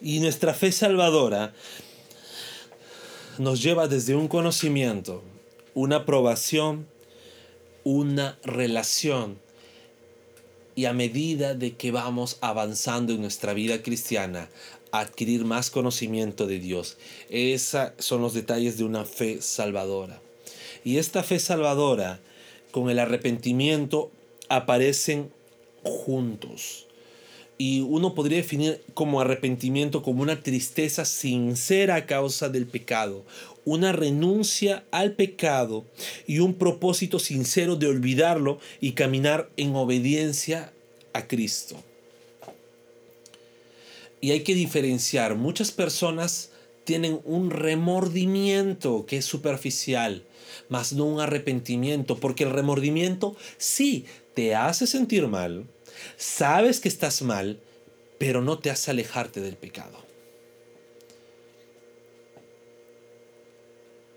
Y 0.00 0.20
nuestra 0.20 0.54
fe 0.54 0.72
salvadora 0.72 1.54
nos 3.38 3.62
lleva 3.62 3.88
desde 3.88 4.14
un 4.14 4.28
conocimiento, 4.28 5.22
una 5.74 5.96
aprobación, 5.96 6.86
una 7.82 8.38
relación. 8.42 9.38
Y 10.76 10.86
a 10.86 10.92
medida 10.92 11.54
de 11.54 11.74
que 11.76 11.92
vamos 11.92 12.38
avanzando 12.40 13.12
en 13.12 13.20
nuestra 13.20 13.54
vida 13.54 13.82
cristiana, 13.82 14.48
adquirir 14.90 15.44
más 15.44 15.70
conocimiento 15.70 16.46
de 16.46 16.58
Dios. 16.58 16.96
Esos 17.30 17.92
son 17.98 18.22
los 18.22 18.34
detalles 18.34 18.76
de 18.76 18.84
una 18.84 19.04
fe 19.04 19.40
salvadora. 19.40 20.20
Y 20.84 20.98
esta 20.98 21.22
fe 21.22 21.38
salvadora, 21.38 22.20
con 22.70 22.90
el 22.90 22.98
arrepentimiento, 22.98 24.10
aparecen 24.48 25.32
juntos 25.82 26.86
y 27.56 27.80
uno 27.80 28.14
podría 28.14 28.38
definir 28.38 28.82
como 28.94 29.20
arrepentimiento 29.20 30.02
como 30.02 30.22
una 30.22 30.42
tristeza 30.42 31.04
sincera 31.04 31.94
a 31.96 32.06
causa 32.06 32.48
del 32.48 32.66
pecado, 32.66 33.24
una 33.64 33.92
renuncia 33.92 34.84
al 34.90 35.12
pecado 35.12 35.84
y 36.26 36.40
un 36.40 36.54
propósito 36.54 37.18
sincero 37.18 37.76
de 37.76 37.86
olvidarlo 37.86 38.58
y 38.80 38.92
caminar 38.92 39.48
en 39.56 39.74
obediencia 39.76 40.72
a 41.12 41.26
Cristo. 41.26 41.76
Y 44.20 44.32
hay 44.32 44.40
que 44.40 44.54
diferenciar, 44.54 45.36
muchas 45.36 45.70
personas 45.70 46.50
tienen 46.84 47.20
un 47.24 47.50
remordimiento 47.50 49.06
que 49.06 49.18
es 49.18 49.24
superficial, 49.24 50.24
más 50.68 50.92
no 50.92 51.04
un 51.04 51.20
arrepentimiento, 51.20 52.18
porque 52.18 52.44
el 52.44 52.50
remordimiento 52.50 53.36
sí 53.58 54.06
te 54.34 54.54
hace 54.54 54.86
sentir 54.86 55.28
mal, 55.28 55.66
Sabes 56.16 56.80
que 56.80 56.88
estás 56.88 57.22
mal, 57.22 57.60
pero 58.18 58.42
no 58.42 58.58
te 58.58 58.70
hace 58.70 58.90
alejarte 58.90 59.40
del 59.40 59.56
pecado. 59.56 60.04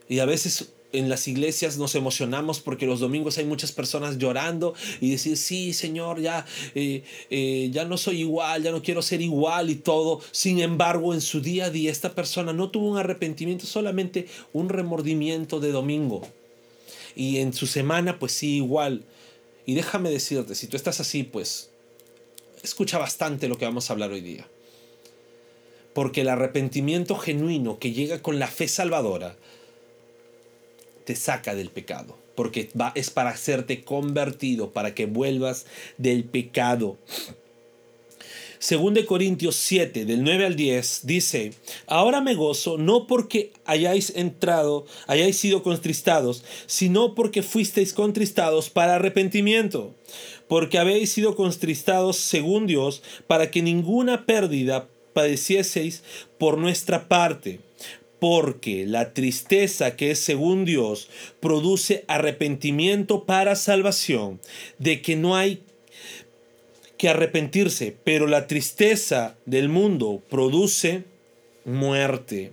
Y 0.10 0.20
a 0.20 0.25
veces 0.25 0.70
en 0.94 1.10
las 1.10 1.27
iglesias 1.27 1.77
nos 1.77 1.96
emocionamos 1.96 2.60
porque 2.60 2.86
los 2.86 3.00
domingos 3.00 3.38
hay 3.38 3.46
muchas 3.46 3.72
personas 3.72 4.17
llorando 4.17 4.74
y 5.01 5.12
decir, 5.12 5.38
sí, 5.38 5.74
Señor, 5.74 6.22
ya, 6.22 6.46
eh, 6.75 7.03
eh, 7.29 7.70
ya 7.72 7.86
no 7.86 7.98
soy 7.98 8.22
igual, 8.22 8.63
ya 8.63 8.72
no 8.72 8.82
quiero 8.82 9.01
ser 9.01 9.22
igual 9.22 9.70
y 9.70 9.75
todo. 9.75 10.22
Sin 10.32 10.60
embargo, 10.60 11.13
en 11.13 11.22
su 11.22 11.41
día 11.41 11.65
a 11.65 11.70
día 11.70 11.91
esta 11.91 12.15
persona 12.15 12.53
no 12.53 12.70
tuvo 12.70 12.91
un 12.91 12.98
arrepentimiento, 12.98 13.65
solamente 13.65 14.27
un 14.53 14.70
remordimiento 14.70 15.60
de 15.60 15.72
domingo. 15.72 16.27
Y 17.15 17.38
en 17.38 17.53
su 17.53 17.67
semana, 17.67 18.20
pues 18.20 18.32
sí, 18.32 18.58
igual. 18.58 19.03
Y 19.65 19.74
déjame 19.74 20.10
decirte, 20.10 20.56
si 20.56 20.67
tú 20.67 20.77
estás 20.77 21.00
así, 21.01 21.24
pues 21.24 21.72
escucha 22.64 22.98
bastante 22.98 23.48
lo 23.48 23.58
que 23.58 23.66
vamos 23.66 23.90
a 23.90 23.94
hablar 23.94 24.12
hoy 24.12 24.22
día. 24.22 24.48
Porque 25.94 26.22
el 26.22 26.30
arrepentimiento 26.30 27.16
genuino 27.16 27.80
que 27.80 27.92
llega 27.92 28.22
con 28.22 28.40
la 28.40 28.48
fe 28.48 28.68
salvadora 28.68 29.36
te 31.06 31.16
saca 31.16 31.56
del 31.56 31.70
pecado. 31.70 32.18
Porque 32.36 32.70
va, 32.80 32.92
es 32.94 33.10
para 33.10 33.32
hacerte 33.32 33.84
convertido, 33.84 34.72
para 34.72 34.94
que 34.94 35.06
vuelvas 35.06 35.66
del 35.98 36.24
pecado. 36.26 36.98
Según 38.60 38.94
de 38.94 39.06
Corintios 39.06 39.56
7, 39.56 40.06
del 40.06 40.24
9 40.24 40.46
al 40.46 40.56
10, 40.56 41.02
dice, 41.04 41.54
ahora 41.86 42.22
me 42.22 42.34
gozo 42.34 42.78
no 42.78 43.06
porque 43.06 43.52
hayáis 43.66 44.14
entrado, 44.16 44.86
hayáis 45.08 45.38
sido 45.38 45.62
contristados, 45.64 46.44
sino 46.66 47.14
porque 47.14 47.44
fuisteis 47.44 47.94
contristados 47.94 48.70
para 48.70 48.96
arrepentimiento, 48.96 49.94
porque 50.48 50.80
habéis 50.80 51.12
sido 51.12 51.36
contristados 51.36 52.18
según 52.18 52.66
Dios, 52.68 53.04
para 53.28 53.52
que 53.52 53.62
ninguna 53.62 54.26
pérdida 54.26 54.88
padecieseis 55.14 56.04
por 56.38 56.58
nuestra 56.58 57.08
parte. 57.08 57.60
Porque 58.20 58.88
la 58.88 59.14
tristeza 59.14 59.96
que 59.96 60.10
es 60.12 60.20
según 60.20 60.66
Dios 60.66 61.08
produce 61.40 62.04
arrepentimiento 62.08 63.26
para 63.26 63.56
salvación, 63.56 64.40
de 64.80 65.04
que 65.04 65.16
no 65.16 65.36
hay 65.36 65.62
que 66.98 67.10
arrepentirse, 67.10 67.96
pero 68.04 68.27
la 68.27 68.48
tristeza 68.48 69.38
del 69.46 69.70
mundo 69.70 70.22
produce 70.30 71.04
muerte. 71.66 72.51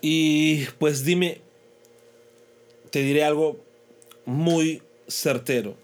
Y 0.00 0.64
pues 0.78 1.04
dime, 1.04 1.40
te 2.90 3.02
diré 3.02 3.24
algo 3.24 3.60
muy 4.24 4.82
certero. 5.06 5.76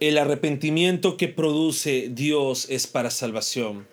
El 0.00 0.18
arrepentimiento 0.18 1.16
que 1.16 1.28
produce 1.28 2.08
Dios 2.10 2.66
es 2.70 2.86
para 2.86 3.10
salvación, 3.10 3.86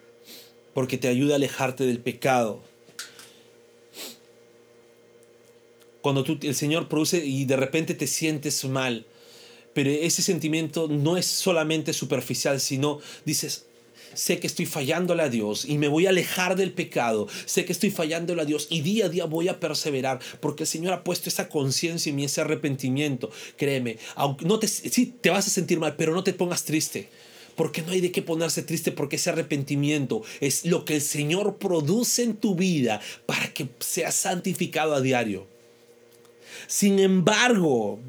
porque 0.73 0.97
te 0.97 1.07
ayuda 1.07 1.33
a 1.33 1.35
alejarte 1.35 1.85
del 1.85 1.99
pecado, 1.99 2.63
Cuando 6.01 6.23
tú, 6.23 6.37
el 6.41 6.55
Señor 6.55 6.87
produce 6.87 7.25
y 7.25 7.45
de 7.45 7.57
repente 7.57 7.93
te 7.93 8.07
sientes 8.07 8.63
mal, 8.65 9.05
pero 9.73 9.89
ese 9.89 10.21
sentimiento 10.21 10.87
no 10.87 11.17
es 11.17 11.25
solamente 11.25 11.93
superficial, 11.93 12.59
sino 12.59 12.99
dices, 13.25 13.65
sé 14.13 14.39
que 14.39 14.47
estoy 14.47 14.65
fallándole 14.65 15.23
a 15.23 15.29
Dios 15.29 15.65
y 15.65 15.77
me 15.77 15.87
voy 15.87 16.05
a 16.05 16.09
alejar 16.09 16.55
del 16.55 16.73
pecado. 16.73 17.27
Sé 17.45 17.65
que 17.65 17.71
estoy 17.71 17.91
fallándole 17.91 18.41
a 18.41 18.45
Dios 18.45 18.67
y 18.69 18.81
día 18.81 19.05
a 19.05 19.09
día 19.09 19.25
voy 19.25 19.47
a 19.47 19.59
perseverar 19.59 20.19
porque 20.39 20.63
el 20.63 20.67
Señor 20.67 20.93
ha 20.93 21.03
puesto 21.03 21.29
esa 21.29 21.49
conciencia 21.49 22.09
en 22.09 22.15
mí, 22.15 22.25
ese 22.25 22.41
arrepentimiento. 22.41 23.29
Créeme, 23.57 23.97
aunque 24.15 24.45
no 24.45 24.59
te, 24.59 24.67
sí, 24.67 25.13
te 25.21 25.29
vas 25.29 25.47
a 25.47 25.51
sentir 25.51 25.79
mal, 25.79 25.95
pero 25.95 26.13
no 26.13 26.23
te 26.23 26.33
pongas 26.33 26.63
triste. 26.63 27.09
Porque 27.55 27.81
no 27.81 27.91
hay 27.91 27.99
de 27.99 28.11
qué 28.11 28.21
ponerse 28.21 28.63
triste 28.63 28.93
porque 28.93 29.17
ese 29.17 29.31
arrepentimiento 29.31 30.21
es 30.39 30.65
lo 30.65 30.85
que 30.85 30.95
el 30.95 31.01
Señor 31.01 31.57
produce 31.57 32.23
en 32.23 32.37
tu 32.37 32.55
vida 32.55 33.01
para 33.25 33.53
que 33.53 33.67
seas 33.79 34.15
santificado 34.15 34.95
a 34.95 35.01
diario. 35.01 35.58
Sin 36.67 36.99
embargo, 36.99 37.99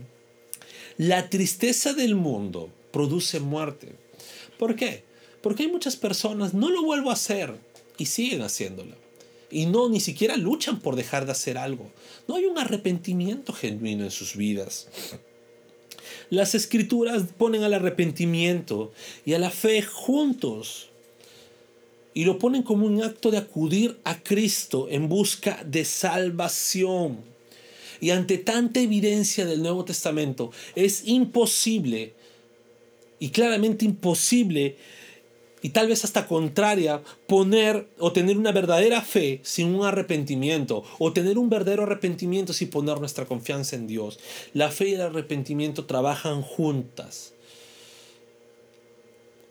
la 0.97 1.31
tristeza 1.31 1.93
del 1.95 2.15
mundo 2.15 2.71
produce 2.93 3.41
muerte. 3.41 3.95
¿Por 4.59 4.77
qué? 4.77 5.05
Porque 5.43 5.65
hay 5.65 5.71
muchas 5.71 5.97
personas, 5.97 6.53
no 6.55 6.71
lo 6.71 6.83
vuelvo 6.83 7.11
a 7.11 7.15
hacer 7.15 7.55
y 7.97 8.07
siguen 8.07 8.43
haciéndolo. 8.43 8.95
Y 9.51 9.67
no, 9.67 9.89
ni 9.89 10.01
siquiera 10.01 10.37
luchan 10.37 10.81
por 10.81 10.97
dejar 10.97 11.27
de 11.27 11.33
hacer 11.33 11.59
algo. 11.59 11.91
No 12.29 12.37
hay 12.37 12.45
un 12.45 12.59
arrepentimiento 12.59 13.53
genuino 13.53 14.05
en 14.05 14.11
sus 14.11 14.37
vidas. 14.37 14.89
Las 16.29 16.55
escrituras 16.55 17.25
ponen 17.37 17.65
al 17.65 17.75
arrepentimiento 17.75 18.93
y 19.25 19.35
a 19.35 19.39
la 19.39 19.51
fe 19.51 19.83
juntos 19.83 20.91
y 22.15 22.25
lo 22.25 22.39
ponen 22.39 22.63
como 22.63 22.87
un 22.87 23.03
acto 23.03 23.31
de 23.31 23.39
acudir 23.39 23.99
a 24.05 24.23
Cristo 24.23 24.89
en 24.91 25.09
busca 25.09 25.63
de 25.65 25.85
salvación. 25.85 27.19
Y 28.01 28.11
ante 28.11 28.39
tanta 28.39 28.81
evidencia 28.81 29.45
del 29.45 29.63
Nuevo 29.63 29.85
Testamento 29.85 30.51
es 30.75 31.07
imposible 31.07 32.15
y 33.19 33.31
claramente 33.31 33.85
imposible 33.85 34.77
y 35.63 35.71
tal 35.71 35.89
vez 35.89 36.05
hasta 36.05 36.27
contraria, 36.27 37.03
poner 37.27 37.87
o 37.99 38.13
tener 38.13 38.39
una 38.39 38.53
verdadera 38.53 39.03
fe 39.03 39.41
sin 39.43 39.75
un 39.75 39.85
arrepentimiento, 39.85 40.85
o 40.99 41.13
tener 41.13 41.37
un 41.37 41.51
verdadero 41.51 41.83
arrepentimiento 41.83 42.53
sin 42.53 42.71
poner 42.71 42.99
nuestra 42.99 43.27
confianza 43.27 43.77
en 43.77 43.87
Dios. 43.87 44.19
La 44.55 44.71
fe 44.71 44.89
y 44.89 44.95
el 44.95 45.03
arrepentimiento 45.03 45.85
trabajan 45.85 46.41
juntas 46.43 47.35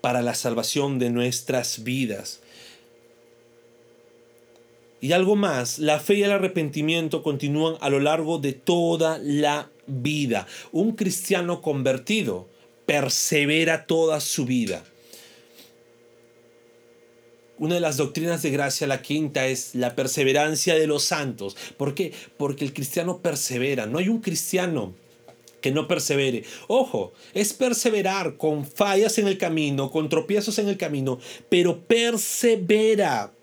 para 0.02 0.22
la 0.22 0.34
salvación 0.34 0.98
de 0.98 1.10
nuestras 1.10 1.84
vidas. 1.84 2.42
Y 5.02 5.14
algo 5.14 5.36
más, 5.36 5.80
la 5.80 6.00
fe 6.00 6.16
y 6.16 6.24
el 6.24 6.32
arrepentimiento 6.32 7.24
continúan 7.24 7.76
a 7.80 7.90
lo 7.90 8.00
largo 8.00 8.38
de 8.38 8.54
toda 8.54 9.18
la 9.20 9.70
vida. 9.88 10.46
Un 10.72 10.94
cristiano 10.94 11.62
convertido 11.62 12.50
persevera 12.86 13.86
toda 13.86 14.20
su 14.20 14.46
vida. 14.46 14.84
Una 17.60 17.76
de 17.76 17.82
las 17.82 17.98
doctrinas 17.98 18.42
de 18.42 18.52
gracia, 18.52 18.88
la 18.88 19.02
quinta, 19.02 19.48
es 19.48 19.76
la 19.76 19.96
perseverancia 19.96 20.76
de 20.76 20.88
los 20.88 21.04
santos. 21.04 21.58
¿Por 21.78 21.94
qué? 21.94 22.14
Porque 22.38 22.64
el 22.64 22.74
cristiano 22.74 23.20
persevera. 23.20 23.86
No 23.86 24.00
hay 24.00 24.08
un 24.08 24.22
cristiano 24.22 24.96
que 25.62 25.72
no 25.72 25.88
persevere. 25.88 26.44
Ojo, 26.68 27.14
es 27.34 27.54
perseverar 27.54 28.38
con 28.38 28.66
fallas 28.66 29.18
en 29.18 29.28
el 29.28 29.38
camino, 29.38 29.92
con 29.92 30.10
tropiezos 30.10 30.58
en 30.60 30.70
el 30.70 30.78
camino, 30.78 31.20
pero 31.50 31.82
persevera. 31.82 33.34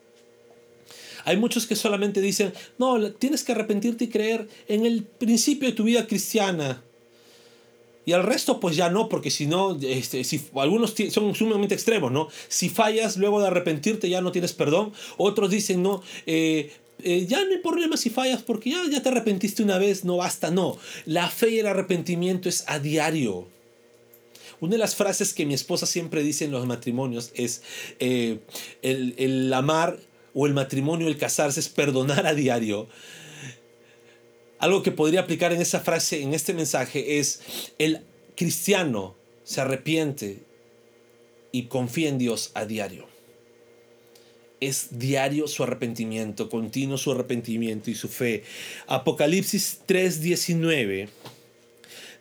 Hay 1.27 1.37
muchos 1.37 1.67
que 1.67 1.75
solamente 1.75 2.21
dicen, 2.21 2.55
no, 2.79 3.11
tienes 3.11 3.43
que 3.43 3.51
arrepentirte 3.51 4.05
y 4.05 4.09
creer 4.09 4.49
en 4.69 4.87
el 4.87 5.03
principio 5.03 5.69
de 5.69 5.75
tu 5.75 5.83
vida 5.83 6.07
cristiana. 6.07 6.85
Y 8.05 8.13
al 8.13 8.23
resto, 8.23 8.61
pues 8.61 8.77
ya 8.77 8.91
no, 8.91 9.09
porque 9.09 9.33
si 9.33 9.47
no, 9.47 9.77
este, 9.83 10.23
si, 10.23 10.41
algunos 10.55 10.95
son 11.11 11.35
sumamente 11.35 11.75
extremos, 11.75 12.13
¿no? 12.13 12.29
Si 12.47 12.69
fallas 12.69 13.17
luego 13.17 13.41
de 13.41 13.49
arrepentirte 13.49 14.09
ya 14.09 14.21
no 14.21 14.31
tienes 14.31 14.53
perdón. 14.53 14.93
Otros 15.17 15.51
dicen, 15.51 15.83
no, 15.83 16.01
eh, 16.27 16.71
eh, 17.03 17.27
ya 17.27 17.45
no 17.45 17.51
hay 17.51 17.59
problema 17.59 17.97
si 17.97 18.09
fallas 18.09 18.45
porque 18.45 18.71
ya, 18.71 18.85
ya 18.89 19.03
te 19.03 19.09
arrepentiste 19.09 19.65
una 19.65 19.79
vez, 19.79 20.05
no 20.05 20.19
basta, 20.19 20.53
no. 20.53 20.79
La 21.07 21.29
fe 21.29 21.51
y 21.51 21.59
el 21.59 21.67
arrepentimiento 21.67 22.49
es 22.49 22.63
a 22.69 22.79
diario. 22.79 23.49
Una 24.61 24.73
de 24.75 24.79
las 24.79 24.95
frases 24.95 25.35
que 25.35 25.45
mi 25.45 25.55
esposa 25.55 25.87
siempre 25.87 26.23
dice 26.23 26.45
en 26.45 26.53
los 26.53 26.65
matrimonios 26.67 27.33
es 27.35 27.63
eh, 27.99 28.39
el, 28.83 29.15
el 29.19 29.53
amar 29.53 29.99
o 30.39 30.47
el 30.47 30.53
matrimonio, 30.53 31.09
el 31.09 31.17
casarse 31.17 31.61
es 31.61 31.71
perdonar 31.71 32.27
a 32.27 32.35
diario. 32.35 32.89
Algo 34.59 34.83
que 34.83 34.93
podría 34.93 35.21
aplicar 35.21 35.55
en 35.55 35.63
esa 35.63 35.81
frase, 35.81 36.23
en 36.23 36.35
este 36.35 36.53
mensaje, 36.53 37.19
es 37.19 37.41
el 37.79 38.03
cristiano 38.37 39.17
se 39.45 39.63
arrepiente 39.63 40.43
y 41.53 41.65
confía 41.65 42.11
en 42.11 42.19
Dios 42.19 42.51
a 42.53 42.67
diario. 42.67 43.07
Es 44.61 44.99
diario 44.99 45.49
su 45.49 45.63
arrepentimiento, 45.63 46.51
continuo 46.51 46.99
su 46.99 47.13
arrepentimiento 47.13 47.91
y 47.91 47.95
su 47.95 48.09
fe. 48.09 48.45
Apocalipsis 48.89 49.81
3:19 49.87 51.09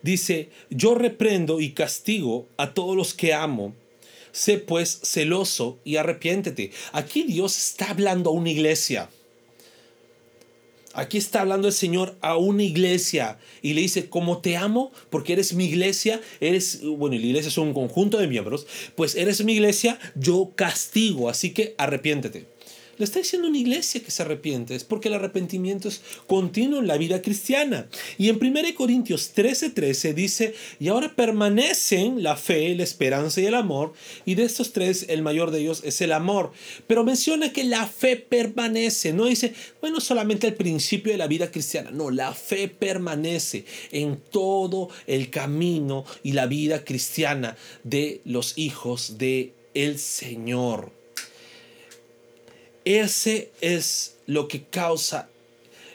dice, 0.02 0.48
yo 0.70 0.94
reprendo 0.94 1.60
y 1.60 1.72
castigo 1.72 2.48
a 2.56 2.72
todos 2.72 2.96
los 2.96 3.12
que 3.12 3.34
amo. 3.34 3.74
Sé 4.36 4.58
pues 4.58 5.00
celoso 5.02 5.78
y 5.82 5.96
arrepiéntete. 5.96 6.70
Aquí 6.92 7.22
Dios 7.22 7.56
está 7.56 7.88
hablando 7.88 8.28
a 8.28 8.32
una 8.34 8.50
iglesia. 8.50 9.08
Aquí 10.92 11.16
está 11.16 11.40
hablando 11.40 11.68
el 11.68 11.72
Señor 11.72 12.18
a 12.20 12.36
una 12.36 12.62
iglesia 12.62 13.38
y 13.62 13.72
le 13.72 13.80
dice, 13.80 14.10
como 14.10 14.42
te 14.42 14.58
amo, 14.58 14.92
porque 15.08 15.32
eres 15.32 15.54
mi 15.54 15.64
iglesia, 15.64 16.20
eres, 16.40 16.82
bueno, 16.82 17.16
la 17.16 17.24
iglesia 17.24 17.48
es 17.48 17.56
un 17.56 17.72
conjunto 17.72 18.18
de 18.18 18.28
miembros, 18.28 18.66
pues 18.94 19.14
eres 19.14 19.42
mi 19.42 19.54
iglesia, 19.54 19.98
yo 20.14 20.52
castigo, 20.54 21.30
así 21.30 21.54
que 21.54 21.74
arrepiéntete. 21.78 22.55
Le 22.98 23.04
está 23.04 23.18
diciendo 23.18 23.48
una 23.48 23.58
iglesia 23.58 24.02
que 24.02 24.10
se 24.10 24.22
arrepiente, 24.22 24.74
es 24.74 24.84
porque 24.84 25.08
el 25.08 25.14
arrepentimiento 25.14 25.88
es 25.88 26.00
continuo 26.26 26.80
en 26.80 26.86
la 26.86 26.96
vida 26.96 27.20
cristiana. 27.20 27.88
Y 28.16 28.28
en 28.28 28.36
1 28.36 28.74
Corintios 28.74 29.32
13:13 29.34 29.74
13 29.74 30.14
dice, 30.14 30.54
y 30.80 30.88
ahora 30.88 31.14
permanecen 31.14 32.22
la 32.22 32.36
fe, 32.36 32.74
la 32.74 32.84
esperanza 32.84 33.40
y 33.40 33.46
el 33.46 33.54
amor, 33.54 33.92
y 34.24 34.34
de 34.34 34.44
estos 34.44 34.72
tres 34.72 35.06
el 35.08 35.22
mayor 35.22 35.50
de 35.50 35.60
ellos 35.60 35.82
es 35.84 36.00
el 36.00 36.12
amor. 36.12 36.52
Pero 36.86 37.04
menciona 37.04 37.52
que 37.52 37.64
la 37.64 37.86
fe 37.86 38.16
permanece, 38.16 39.12
no 39.12 39.26
dice, 39.26 39.52
bueno, 39.80 40.00
solamente 40.00 40.46
al 40.46 40.54
principio 40.54 41.12
de 41.12 41.18
la 41.18 41.26
vida 41.26 41.50
cristiana, 41.50 41.90
no, 41.90 42.10
la 42.10 42.32
fe 42.32 42.68
permanece 42.68 43.64
en 43.92 44.20
todo 44.30 44.88
el 45.06 45.30
camino 45.30 46.04
y 46.22 46.32
la 46.32 46.46
vida 46.46 46.84
cristiana 46.84 47.56
de 47.84 48.20
los 48.24 48.56
hijos 48.56 49.18
de 49.18 49.52
el 49.74 49.98
Señor. 49.98 50.95
Ese 52.86 53.50
es 53.60 54.16
lo 54.26 54.46
que 54.46 54.62
causa 54.62 55.28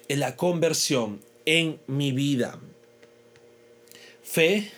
la 0.09 0.35
conversión 0.35 1.21
en 1.45 1.79
mi 1.87 2.11
vida. 2.11 2.59
Fe, 4.21 4.69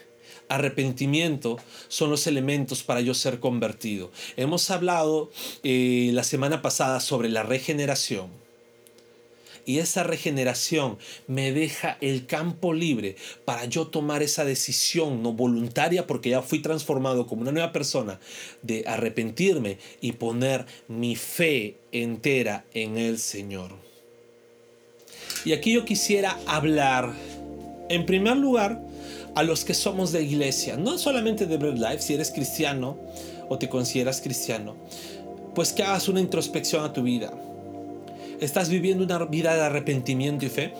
arrepentimiento 0.48 1.58
son 1.88 2.12
los 2.12 2.28
elementos 2.28 2.84
para 2.84 3.02
yo 3.02 3.16
ser 3.16 3.40
convertido. 3.40 4.12
Hemos 4.38 4.70
hablado 4.70 5.32
eh, 5.64 6.12
la 6.14 6.24
semana 6.24 6.62
pasada 6.62 7.00
sobre 7.00 7.30
la 7.30 7.42
regeneración 7.42 8.43
y 9.66 9.80
esa 9.80 10.04
regeneración 10.04 10.98
me 11.28 11.52
deja 11.52 11.98
el 12.02 12.26
campo 12.26 12.74
libre 12.74 13.16
para 13.46 13.66
yo 13.66 13.88
tomar 13.88 14.24
esa 14.24 14.46
decisión 14.46 15.24
no 15.24 15.34
voluntaria 15.34 16.08
porque 16.08 16.32
ya 16.32 16.42
fui 16.42 16.60
transformado 16.60 17.28
como 17.28 17.42
una 17.42 17.52
nueva 17.52 17.72
persona 17.72 18.20
de 18.62 18.84
arrepentirme 18.88 19.78
y 20.02 20.14
poner 20.14 20.66
mi 20.88 21.16
fe 21.16 21.78
entera 21.92 22.66
en 22.74 22.98
el 22.98 23.20
Señor. 23.20 23.72
Y 25.46 25.54
aquí 25.54 25.74
yo 25.74 25.86
quisiera 25.86 26.40
hablar 26.46 27.12
en 27.90 28.06
primer 28.06 28.38
lugar 28.38 28.82
a 29.36 29.44
los 29.44 29.66
que 29.66 29.74
somos 29.74 30.12
de 30.12 30.24
iglesia, 30.24 30.78
no 30.78 30.98
solamente 30.98 31.46
de 31.46 31.58
Bread 31.58 31.78
Life, 31.78 32.02
si 32.02 32.14
eres 32.14 32.32
cristiano 32.32 32.98
o 33.50 33.58
te 33.58 33.68
consideras 33.68 34.22
cristiano, 34.22 34.76
pues 35.56 35.74
que 35.74 35.84
hagas 35.84 36.08
una 36.08 36.22
introspección 36.22 36.84
a 36.84 36.94
tu 36.94 37.04
vida 37.04 37.34
¿Estás 38.44 38.68
viviendo 38.68 39.06
una 39.06 39.20
vida 39.24 39.56
de 39.56 39.62
arrepentimiento 39.62 40.46
y 40.46 40.50
fe? 40.50 40.74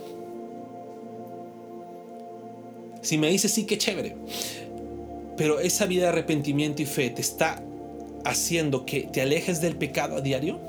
Si 3.02 3.18
me 3.18 3.30
dices 3.30 3.54
sí, 3.54 3.66
qué 3.66 3.78
chévere. 3.78 4.18
Pero 5.38 5.62
esa 5.62 5.86
vida 5.86 6.04
de 6.04 6.10
arrepentimiento 6.10 6.82
y 6.82 6.86
fe 6.86 7.10
te 7.10 7.22
está 7.22 7.64
haciendo 8.26 8.86
que 8.86 9.04
te 9.04 9.22
alejes 9.22 9.62
del 9.62 9.78
pecado 9.78 10.18
a 10.18 10.22
diario. 10.22 10.60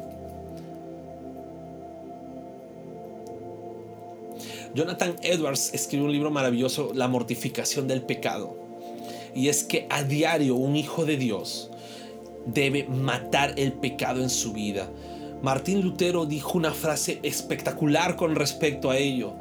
Jonathan 4.77 5.17
Edwards 5.23 5.75
escribió 5.75 6.07
un 6.07 6.13
libro 6.13 6.31
maravilloso, 6.31 6.93
La 6.95 7.09
mortificación 7.09 7.89
del 7.89 8.03
pecado. 8.03 8.57
Y 9.35 9.49
es 9.49 9.65
que 9.65 9.89
a 9.91 10.05
diario 10.05 10.55
un 10.55 10.77
hijo 10.77 11.05
de 11.05 11.17
Dios 11.17 11.73
debe 12.47 12.85
matar 12.85 13.55
el 13.57 13.73
pecado 13.73 14.23
en 14.23 14.31
su 14.31 14.53
vida 14.53 14.89
Martín 15.45 15.83
Lutero 15.83 16.25
dijo 16.25 16.57
una 16.57 16.73
frase 16.73 17.21
espectacular 17.23 18.17
con 18.17 18.35
respecto 18.35 18.91
a 18.91 18.97
ello. 18.97 19.35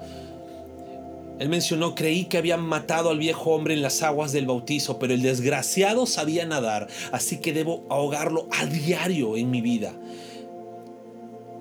Él 1.39 1.47
mencionó, 1.47 1.95
creí 1.95 2.25
que 2.25 2.37
habían 2.37 2.59
matado 2.59 3.09
al 3.09 3.19
viejo 3.19 3.51
hombre 3.51 3.73
en 3.73 3.81
las 3.81 4.03
aguas 4.03 4.33
del 4.33 4.45
bautizo, 4.45 4.99
pero 4.99 5.13
el 5.13 5.21
desgraciado 5.21 6.05
sabía 6.05 6.45
nadar, 6.45 6.89
así 7.13 7.37
que 7.37 7.53
debo 7.53 7.85
ahogarlo 7.89 8.49
a 8.51 8.65
diario 8.65 9.37
en 9.37 9.49
mi 9.49 9.61
vida. 9.61 9.93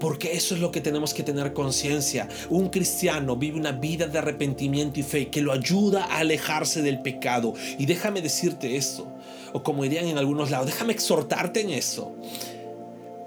Porque 0.00 0.32
eso 0.32 0.56
es 0.56 0.60
lo 0.60 0.72
que 0.72 0.80
tenemos 0.80 1.14
que 1.14 1.22
tener 1.22 1.52
conciencia. 1.52 2.28
Un 2.50 2.68
cristiano 2.68 3.36
vive 3.36 3.60
una 3.60 3.70
vida 3.70 4.08
de 4.08 4.18
arrepentimiento 4.18 4.98
y 4.98 5.04
fe 5.04 5.28
que 5.28 5.40
lo 5.40 5.52
ayuda 5.52 6.06
a 6.06 6.18
alejarse 6.18 6.82
del 6.82 7.00
pecado. 7.00 7.54
Y 7.78 7.86
déjame 7.86 8.20
decirte 8.20 8.74
esto, 8.74 9.06
o 9.52 9.62
como 9.62 9.84
dirían 9.84 10.08
en 10.08 10.18
algunos 10.18 10.50
lados, 10.50 10.66
déjame 10.66 10.94
exhortarte 10.94 11.60
en 11.60 11.70
eso. 11.70 12.16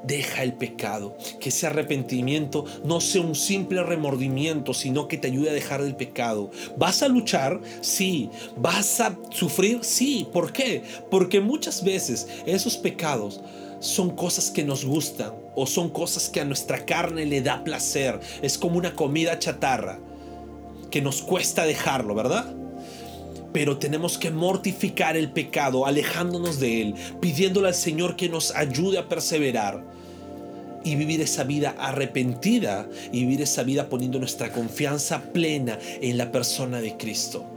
Deja 0.05 0.43
el 0.43 0.53
pecado, 0.53 1.17
que 1.39 1.49
ese 1.49 1.67
arrepentimiento 1.67 2.65
no 2.83 3.01
sea 3.01 3.21
un 3.21 3.35
simple 3.35 3.81
remordimiento, 3.83 4.73
sino 4.73 5.07
que 5.07 5.17
te 5.17 5.27
ayude 5.27 5.49
a 5.49 5.53
dejar 5.53 5.81
el 5.81 5.95
pecado. 5.95 6.51
¿Vas 6.77 7.01
a 7.01 7.07
luchar? 7.07 7.59
Sí. 7.81 8.29
¿Vas 8.55 8.99
a 8.99 9.17
sufrir? 9.31 9.79
Sí. 9.83 10.27
¿Por 10.31 10.53
qué? 10.53 10.83
Porque 11.09 11.41
muchas 11.41 11.83
veces 11.83 12.27
esos 12.45 12.77
pecados 12.77 13.41
son 13.79 14.15
cosas 14.15 14.51
que 14.51 14.63
nos 14.63 14.85
gustan 14.85 15.33
o 15.55 15.65
son 15.65 15.89
cosas 15.89 16.29
que 16.29 16.41
a 16.41 16.45
nuestra 16.45 16.85
carne 16.85 17.25
le 17.25 17.41
da 17.41 17.63
placer. 17.63 18.19
Es 18.41 18.57
como 18.57 18.77
una 18.77 18.93
comida 18.93 19.39
chatarra 19.39 19.99
que 20.91 21.01
nos 21.01 21.21
cuesta 21.21 21.65
dejarlo, 21.65 22.15
¿verdad? 22.15 22.55
Pero 23.53 23.77
tenemos 23.77 24.17
que 24.17 24.31
mortificar 24.31 25.15
el 25.15 25.31
pecado, 25.31 25.85
alejándonos 25.85 26.59
de 26.59 26.81
él, 26.81 26.95
pidiéndole 27.21 27.69
al 27.69 27.75
Señor 27.75 28.15
que 28.15 28.27
nos 28.27 28.53
ayude 28.55 28.97
a 28.97 29.07
perseverar 29.07 29.94
y 30.85 30.95
vivir 30.95 31.19
esa 31.19 31.43
vida 31.43 31.75
arrepentida 31.77 32.87
y 33.11 33.21
vivir 33.21 33.41
esa 33.41 33.63
vida 33.63 33.89
poniendo 33.89 34.19
nuestra 34.19 34.53
confianza 34.53 35.21
plena 35.33 35.77
en 35.99 36.17
la 36.17 36.31
persona 36.31 36.79
de 36.79 36.95
Cristo. 36.95 37.54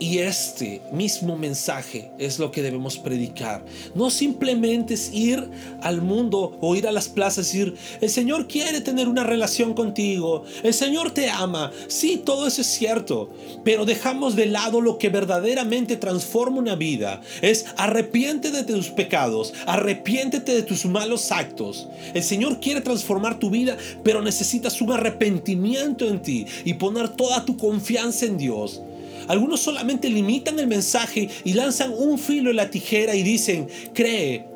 Y 0.00 0.18
este 0.18 0.80
mismo 0.92 1.36
mensaje 1.36 2.10
es 2.18 2.38
lo 2.38 2.52
que 2.52 2.62
debemos 2.62 2.98
predicar. 2.98 3.64
No 3.96 4.10
simplemente 4.10 4.94
es 4.94 5.12
ir 5.12 5.50
al 5.82 6.02
mundo 6.02 6.56
o 6.60 6.76
ir 6.76 6.86
a 6.86 6.92
las 6.92 7.08
plazas 7.08 7.52
y 7.52 7.58
decir, 7.58 7.76
el 8.00 8.08
Señor 8.08 8.46
quiere 8.46 8.80
tener 8.80 9.08
una 9.08 9.24
relación 9.24 9.74
contigo, 9.74 10.44
el 10.62 10.72
Señor 10.72 11.10
te 11.10 11.28
ama. 11.30 11.72
Sí, 11.88 12.22
todo 12.24 12.46
eso 12.46 12.60
es 12.60 12.68
cierto, 12.68 13.30
pero 13.64 13.84
dejamos 13.84 14.36
de 14.36 14.46
lado 14.46 14.80
lo 14.80 14.98
que 14.98 15.08
verdaderamente 15.08 15.96
transforma 15.96 16.58
una 16.58 16.76
vida. 16.76 17.20
Es 17.42 17.66
arrepiéntete 17.76 18.62
de 18.62 18.74
tus 18.74 18.90
pecados, 18.90 19.52
arrepiéntete 19.66 20.54
de 20.54 20.62
tus 20.62 20.84
malos 20.86 21.32
actos. 21.32 21.88
El 22.14 22.22
Señor 22.22 22.60
quiere 22.60 22.82
transformar 22.82 23.40
tu 23.40 23.50
vida, 23.50 23.76
pero 24.04 24.22
necesitas 24.22 24.80
un 24.80 24.92
arrepentimiento 24.92 26.06
en 26.06 26.22
ti 26.22 26.46
y 26.64 26.74
poner 26.74 27.08
toda 27.08 27.44
tu 27.44 27.56
confianza 27.56 28.26
en 28.26 28.38
Dios. 28.38 28.80
Algunos 29.28 29.60
solamente 29.60 30.08
limitan 30.08 30.58
el 30.58 30.66
mensaje 30.66 31.28
y 31.44 31.52
lanzan 31.52 31.92
un 31.96 32.18
filo 32.18 32.50
en 32.50 32.56
la 32.56 32.70
tijera 32.70 33.14
y 33.14 33.22
dicen, 33.22 33.68
cree. 33.94 34.46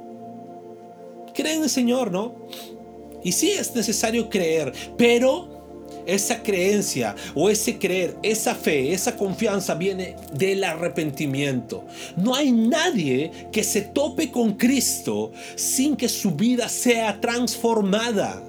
Cree 1.35 1.54
en 1.54 1.62
el 1.62 1.70
Señor, 1.70 2.11
¿no? 2.11 2.35
Y 3.22 3.32
sí 3.32 3.52
es 3.52 3.74
necesario 3.74 4.28
creer, 4.28 4.72
pero 4.96 5.52
esa 6.06 6.42
creencia 6.42 7.14
o 7.35 7.48
ese 7.48 7.78
creer, 7.78 8.16
esa 8.22 8.54
fe, 8.54 8.92
esa 8.92 9.16
confianza 9.16 9.74
viene 9.74 10.16
del 10.32 10.64
arrepentimiento. 10.64 11.85
No 12.16 12.35
hay 12.35 12.50
nadie 12.50 13.30
que 13.52 13.62
se 13.62 13.82
tope 13.82 14.30
con 14.30 14.54
Cristo 14.54 15.32
sin 15.54 15.96
que 15.96 16.08
su 16.08 16.32
vida 16.32 16.68
sea 16.68 17.20
transformada. 17.20 18.42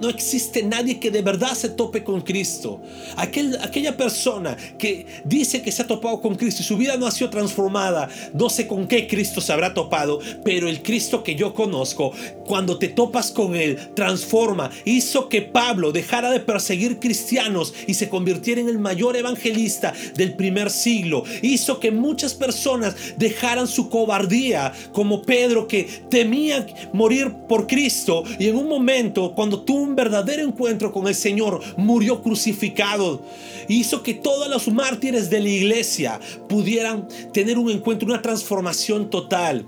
No 0.00 0.08
existe 0.08 0.62
nadie 0.62 0.98
que 1.00 1.10
de 1.10 1.22
verdad 1.22 1.54
se 1.54 1.70
tope 1.70 2.04
con 2.04 2.20
Cristo. 2.20 2.80
Aquel, 3.16 3.58
aquella 3.62 3.96
persona 3.96 4.56
que 4.78 5.06
dice 5.24 5.62
que 5.62 5.72
se 5.72 5.82
ha 5.82 5.86
topado 5.86 6.20
con 6.20 6.34
Cristo 6.34 6.62
y 6.62 6.64
su 6.64 6.76
vida 6.76 6.96
no 6.96 7.06
ha 7.06 7.10
sido 7.10 7.30
transformada, 7.30 8.08
no 8.34 8.50
sé 8.50 8.66
con 8.66 8.86
qué 8.86 9.06
Cristo 9.06 9.40
se 9.40 9.52
habrá 9.52 9.72
topado, 9.72 10.20
pero 10.44 10.68
el 10.68 10.82
Cristo 10.82 11.22
que 11.22 11.34
yo 11.34 11.54
conozco, 11.54 12.12
cuando 12.44 12.78
te 12.78 12.88
topas 12.88 13.30
con 13.30 13.56
Él, 13.56 13.78
transforma. 13.94 14.70
Hizo 14.84 15.28
que 15.28 15.42
Pablo 15.42 15.92
dejara 15.92 16.30
de 16.30 16.40
perseguir 16.40 16.98
cristianos 16.98 17.72
y 17.86 17.94
se 17.94 18.08
convirtiera 18.08 18.60
en 18.60 18.68
el 18.68 18.78
mayor 18.78 19.16
evangelista 19.16 19.94
del 20.14 20.34
primer 20.34 20.70
siglo. 20.70 21.24
Hizo 21.42 21.80
que 21.80 21.90
muchas 21.90 22.34
personas 22.34 22.94
dejaran 23.16 23.66
su 23.66 23.88
cobardía, 23.88 24.72
como 24.92 25.22
Pedro 25.22 25.66
que 25.66 25.84
temía 26.10 26.66
morir 26.92 27.32
por 27.48 27.66
Cristo 27.66 28.24
y 28.38 28.48
en 28.48 28.56
un 28.56 28.68
momento 28.68 29.34
cuando 29.34 29.62
tú 29.62 29.85
un 29.86 29.96
verdadero 29.96 30.42
encuentro 30.42 30.92
con 30.92 31.06
el 31.06 31.14
Señor, 31.14 31.60
murió 31.76 32.22
crucificado. 32.22 33.22
Hizo 33.68 34.02
que 34.02 34.14
todos 34.14 34.48
los 34.48 34.68
mártires 34.68 35.30
de 35.30 35.40
la 35.40 35.48
iglesia 35.48 36.20
pudieran 36.48 37.08
tener 37.32 37.58
un 37.58 37.70
encuentro, 37.70 38.08
una 38.08 38.22
transformación 38.22 39.10
total. 39.10 39.66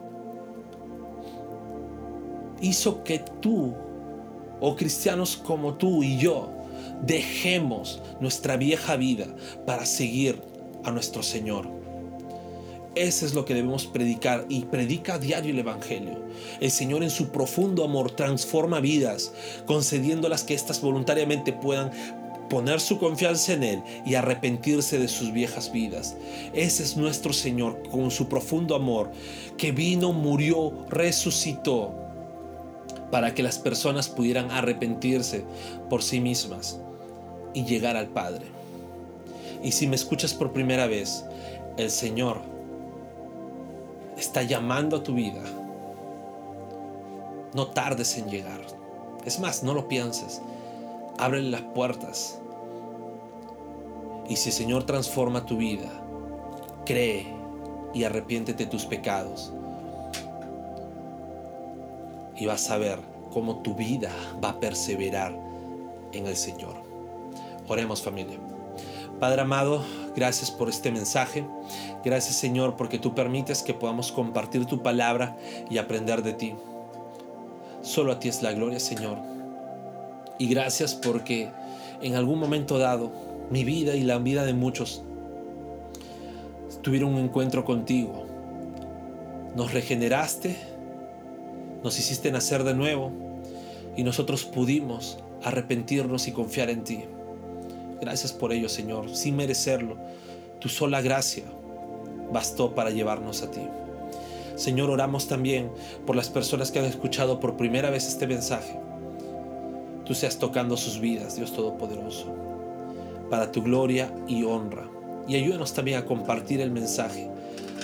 Hizo 2.61 3.05
que 3.05 3.21
tú, 3.41 3.75
o 4.61 4.77
cristianos 4.77 5.37
como 5.37 5.75
tú 5.75 6.03
y 6.03 6.19
yo, 6.19 6.51
dejemos 7.07 8.03
nuestra 8.21 8.57
vieja 8.57 8.97
vida 8.97 9.27
para 9.67 9.87
seguir 9.87 10.41
a 10.85 10.91
nuestro 10.91 11.23
Señor. 11.23 11.78
Eso 12.99 13.27
es 13.27 13.33
lo 13.33 13.45
que 13.45 13.55
debemos 13.55 13.87
predicar 13.87 14.45
y 14.49 14.63
predica 14.63 15.15
a 15.15 15.19
diario 15.21 15.53
el 15.53 15.61
Evangelio. 15.61 16.19
El 16.59 16.73
Señor 16.73 17.05
en 17.05 17.11
su 17.11 17.29
profundo 17.29 17.85
amor 17.85 18.11
transforma 18.11 18.81
vidas, 18.81 19.33
concediéndolas 19.67 20.43
que 20.43 20.55
éstas 20.55 20.81
voluntariamente 20.81 21.53
puedan 21.53 21.93
poner 22.51 22.81
su 22.81 22.99
confianza 22.99 23.53
en 23.53 23.63
Él 23.63 23.83
y 24.05 24.17
arrepentirse 24.17 24.99
de 24.99 25.07
sus 25.07 25.33
viejas 25.33 25.71
vidas. 25.71 26.17
Ese 26.55 26.83
es 26.83 26.97
nuestro 26.97 27.33
Señor 27.33 27.89
con 27.89 28.11
su 28.11 28.29
profundo 28.29 28.75
amor, 28.75 29.13
que 29.57 29.71
vino, 29.71 30.13
murió, 30.13 30.73
resucitó, 30.89 31.95
para 33.13 33.33
que 33.33 33.45
las 33.45 33.61
personas 33.61 34.09
pudieran 34.09 34.51
arrepentirse 34.51 35.45
por 35.89 36.03
sí 36.03 36.19
mismas 36.19 36.81
y 37.55 37.65
llegar 37.65 37.97
al 37.97 38.09
Padre. 38.09 38.47
Y 39.63 39.71
si 39.71 39.87
me 39.87 39.95
escuchas 39.95 40.35
por 40.35 40.53
primera 40.53 40.89
vez, 40.89 41.25
el 41.77 41.93
Señor 41.93 42.58
está 44.19 44.43
llamando 44.43 44.97
a 44.97 45.03
tu 45.03 45.15
vida. 45.15 45.43
No 47.55 47.69
tardes 47.69 48.19
en 48.19 48.29
llegar. 48.29 48.61
Es 49.25 49.39
más, 49.39 49.63
no 49.63 49.75
lo 49.75 49.89
pienses. 49.89 50.43
Abre 51.19 51.43
las 51.43 51.63
puertas. 51.63 52.41
Y 54.29 54.37
si 54.37 54.51
el 54.51 54.55
Señor 54.55 54.85
transforma 54.85 55.47
tu 55.47 55.57
vida, 55.57 55.89
cree 56.85 57.27
y 57.95 58.05
arrepiéntete 58.05 58.65
de 58.65 58.71
tus 58.71 58.85
pecados. 58.85 59.53
Y 62.37 62.47
vas 62.47 62.71
a 62.71 62.77
ver 62.77 63.01
cómo 63.33 63.63
tu 63.63 63.75
vida 63.75 64.11
va 64.43 64.51
a 64.51 64.61
perseverar 64.61 65.35
en 66.13 66.27
el 66.27 66.37
Señor. 66.37 66.75
Oremos 67.69 68.03
familia. 68.03 68.39
Padre 69.21 69.43
amado, 69.43 69.85
gracias 70.15 70.53
por 70.53 70.69
este 70.69 70.93
mensaje. 70.93 71.45
Gracias 72.05 72.37
Señor 72.37 72.77
porque 72.77 73.01
tú 73.01 73.17
permites 73.17 73.65
que 73.65 73.75
podamos 73.75 74.13
compartir 74.13 74.65
tu 74.67 74.81
palabra 74.81 75.37
y 75.69 75.79
aprender 75.79 76.23
de 76.23 76.35
ti. 76.35 76.55
Solo 77.83 78.13
a 78.13 78.21
ti 78.21 78.29
es 78.29 78.43
la 78.43 78.53
gloria 78.53 78.79
Señor. 78.79 79.19
Y 80.39 80.47
gracias 80.47 80.95
porque 80.95 81.51
en 82.01 82.15
algún 82.15 82.39
momento 82.39 82.79
dado 82.79 83.11
mi 83.51 83.65
vida 83.65 83.97
y 83.97 84.03
la 84.03 84.19
vida 84.19 84.45
de 84.45 84.55
muchos 84.55 85.03
tuvieron 86.83 87.15
un 87.15 87.21
encuentro 87.21 87.65
contigo. 87.65 88.25
Nos 89.57 89.73
regeneraste, 89.73 90.57
nos 91.83 91.99
hiciste 91.99 92.31
nacer 92.31 92.63
de 92.63 92.75
nuevo 92.75 93.11
y 93.97 94.05
nosotros 94.05 94.45
pudimos 94.45 95.19
arrepentirnos 95.43 96.29
y 96.29 96.33
confiar 96.33 96.71
en 96.71 96.85
ti. 96.85 97.01
Gracias 98.01 98.33
por 98.33 98.53
ello, 98.53 98.69
Señor, 98.69 99.15
sin 99.15 99.37
merecerlo. 99.37 99.97
Tu 100.61 100.69
sola 100.69 101.01
gracia 101.01 101.45
bastó 102.33 102.75
para 102.75 102.91
llevarnos 102.91 103.43
a 103.43 103.51
ti. 103.51 103.63
Señor, 104.57 104.91
oramos 104.91 105.29
también 105.29 105.71
por 106.05 106.17
las 106.17 106.29
personas 106.29 106.73
que 106.73 106.81
han 106.81 106.85
escuchado 106.85 107.39
por 107.39 107.57
primera 107.57 107.91
vez 107.91 108.09
este 108.09 108.27
mensaje. 108.27 108.79
Tú 110.05 110.15
seas 110.15 110.39
tocando 110.39 110.77
sus 110.77 111.01
vidas, 111.01 111.37
Dios 111.37 111.53
Todopoderoso, 111.53 112.35
para 113.31 113.53
tu 113.53 113.63
gloria 113.63 114.13
y 114.27 114.43
honra. 114.43 114.89
Y 115.29 115.37
ayúdanos 115.37 115.75
también 115.75 115.99
a 115.99 116.07
compartir 116.07 116.61
el 116.61 116.71
mensaje 116.71 117.31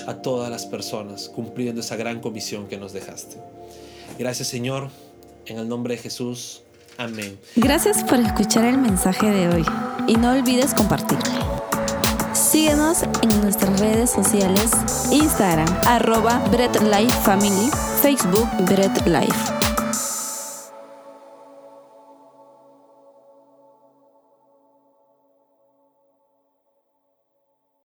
a 0.07 0.15
todas 0.15 0.51
las 0.51 0.67
personas, 0.67 1.29
cumpliendo 1.29 1.81
esa 1.81 1.97
gran 1.97 2.21
comisión 2.21 2.67
que 2.67 2.77
nos 2.77 2.93
dejaste. 2.93 3.37
Gracias, 4.19 4.49
Señor, 4.49 4.89
en 5.47 5.59
el 5.59 5.69
nombre 5.69 5.95
de 5.95 6.03
Jesús. 6.03 6.64
Amén. 6.99 7.39
Gracias 7.57 8.05
por 8.05 8.19
escuchar 8.21 8.65
el 8.65 8.79
mensaje 8.79 9.31
de 9.31 9.49
hoy 9.49 9.65
y 10.07 10.17
no 10.17 10.33
olvides 10.33 10.75
compartirlo. 10.75 11.45
Síguenos 12.33 13.03
en 13.23 13.41
nuestras 13.41 13.81
redes 13.81 14.11
sociales, 14.11 14.71
Instagram, 15.11 15.69
arroba 15.87 16.39
Bread 16.51 16.81
Life 16.83 17.21
Family, 17.23 17.71
Facebook 18.01 18.49
Bread 18.67 19.07
Life. 19.07 19.54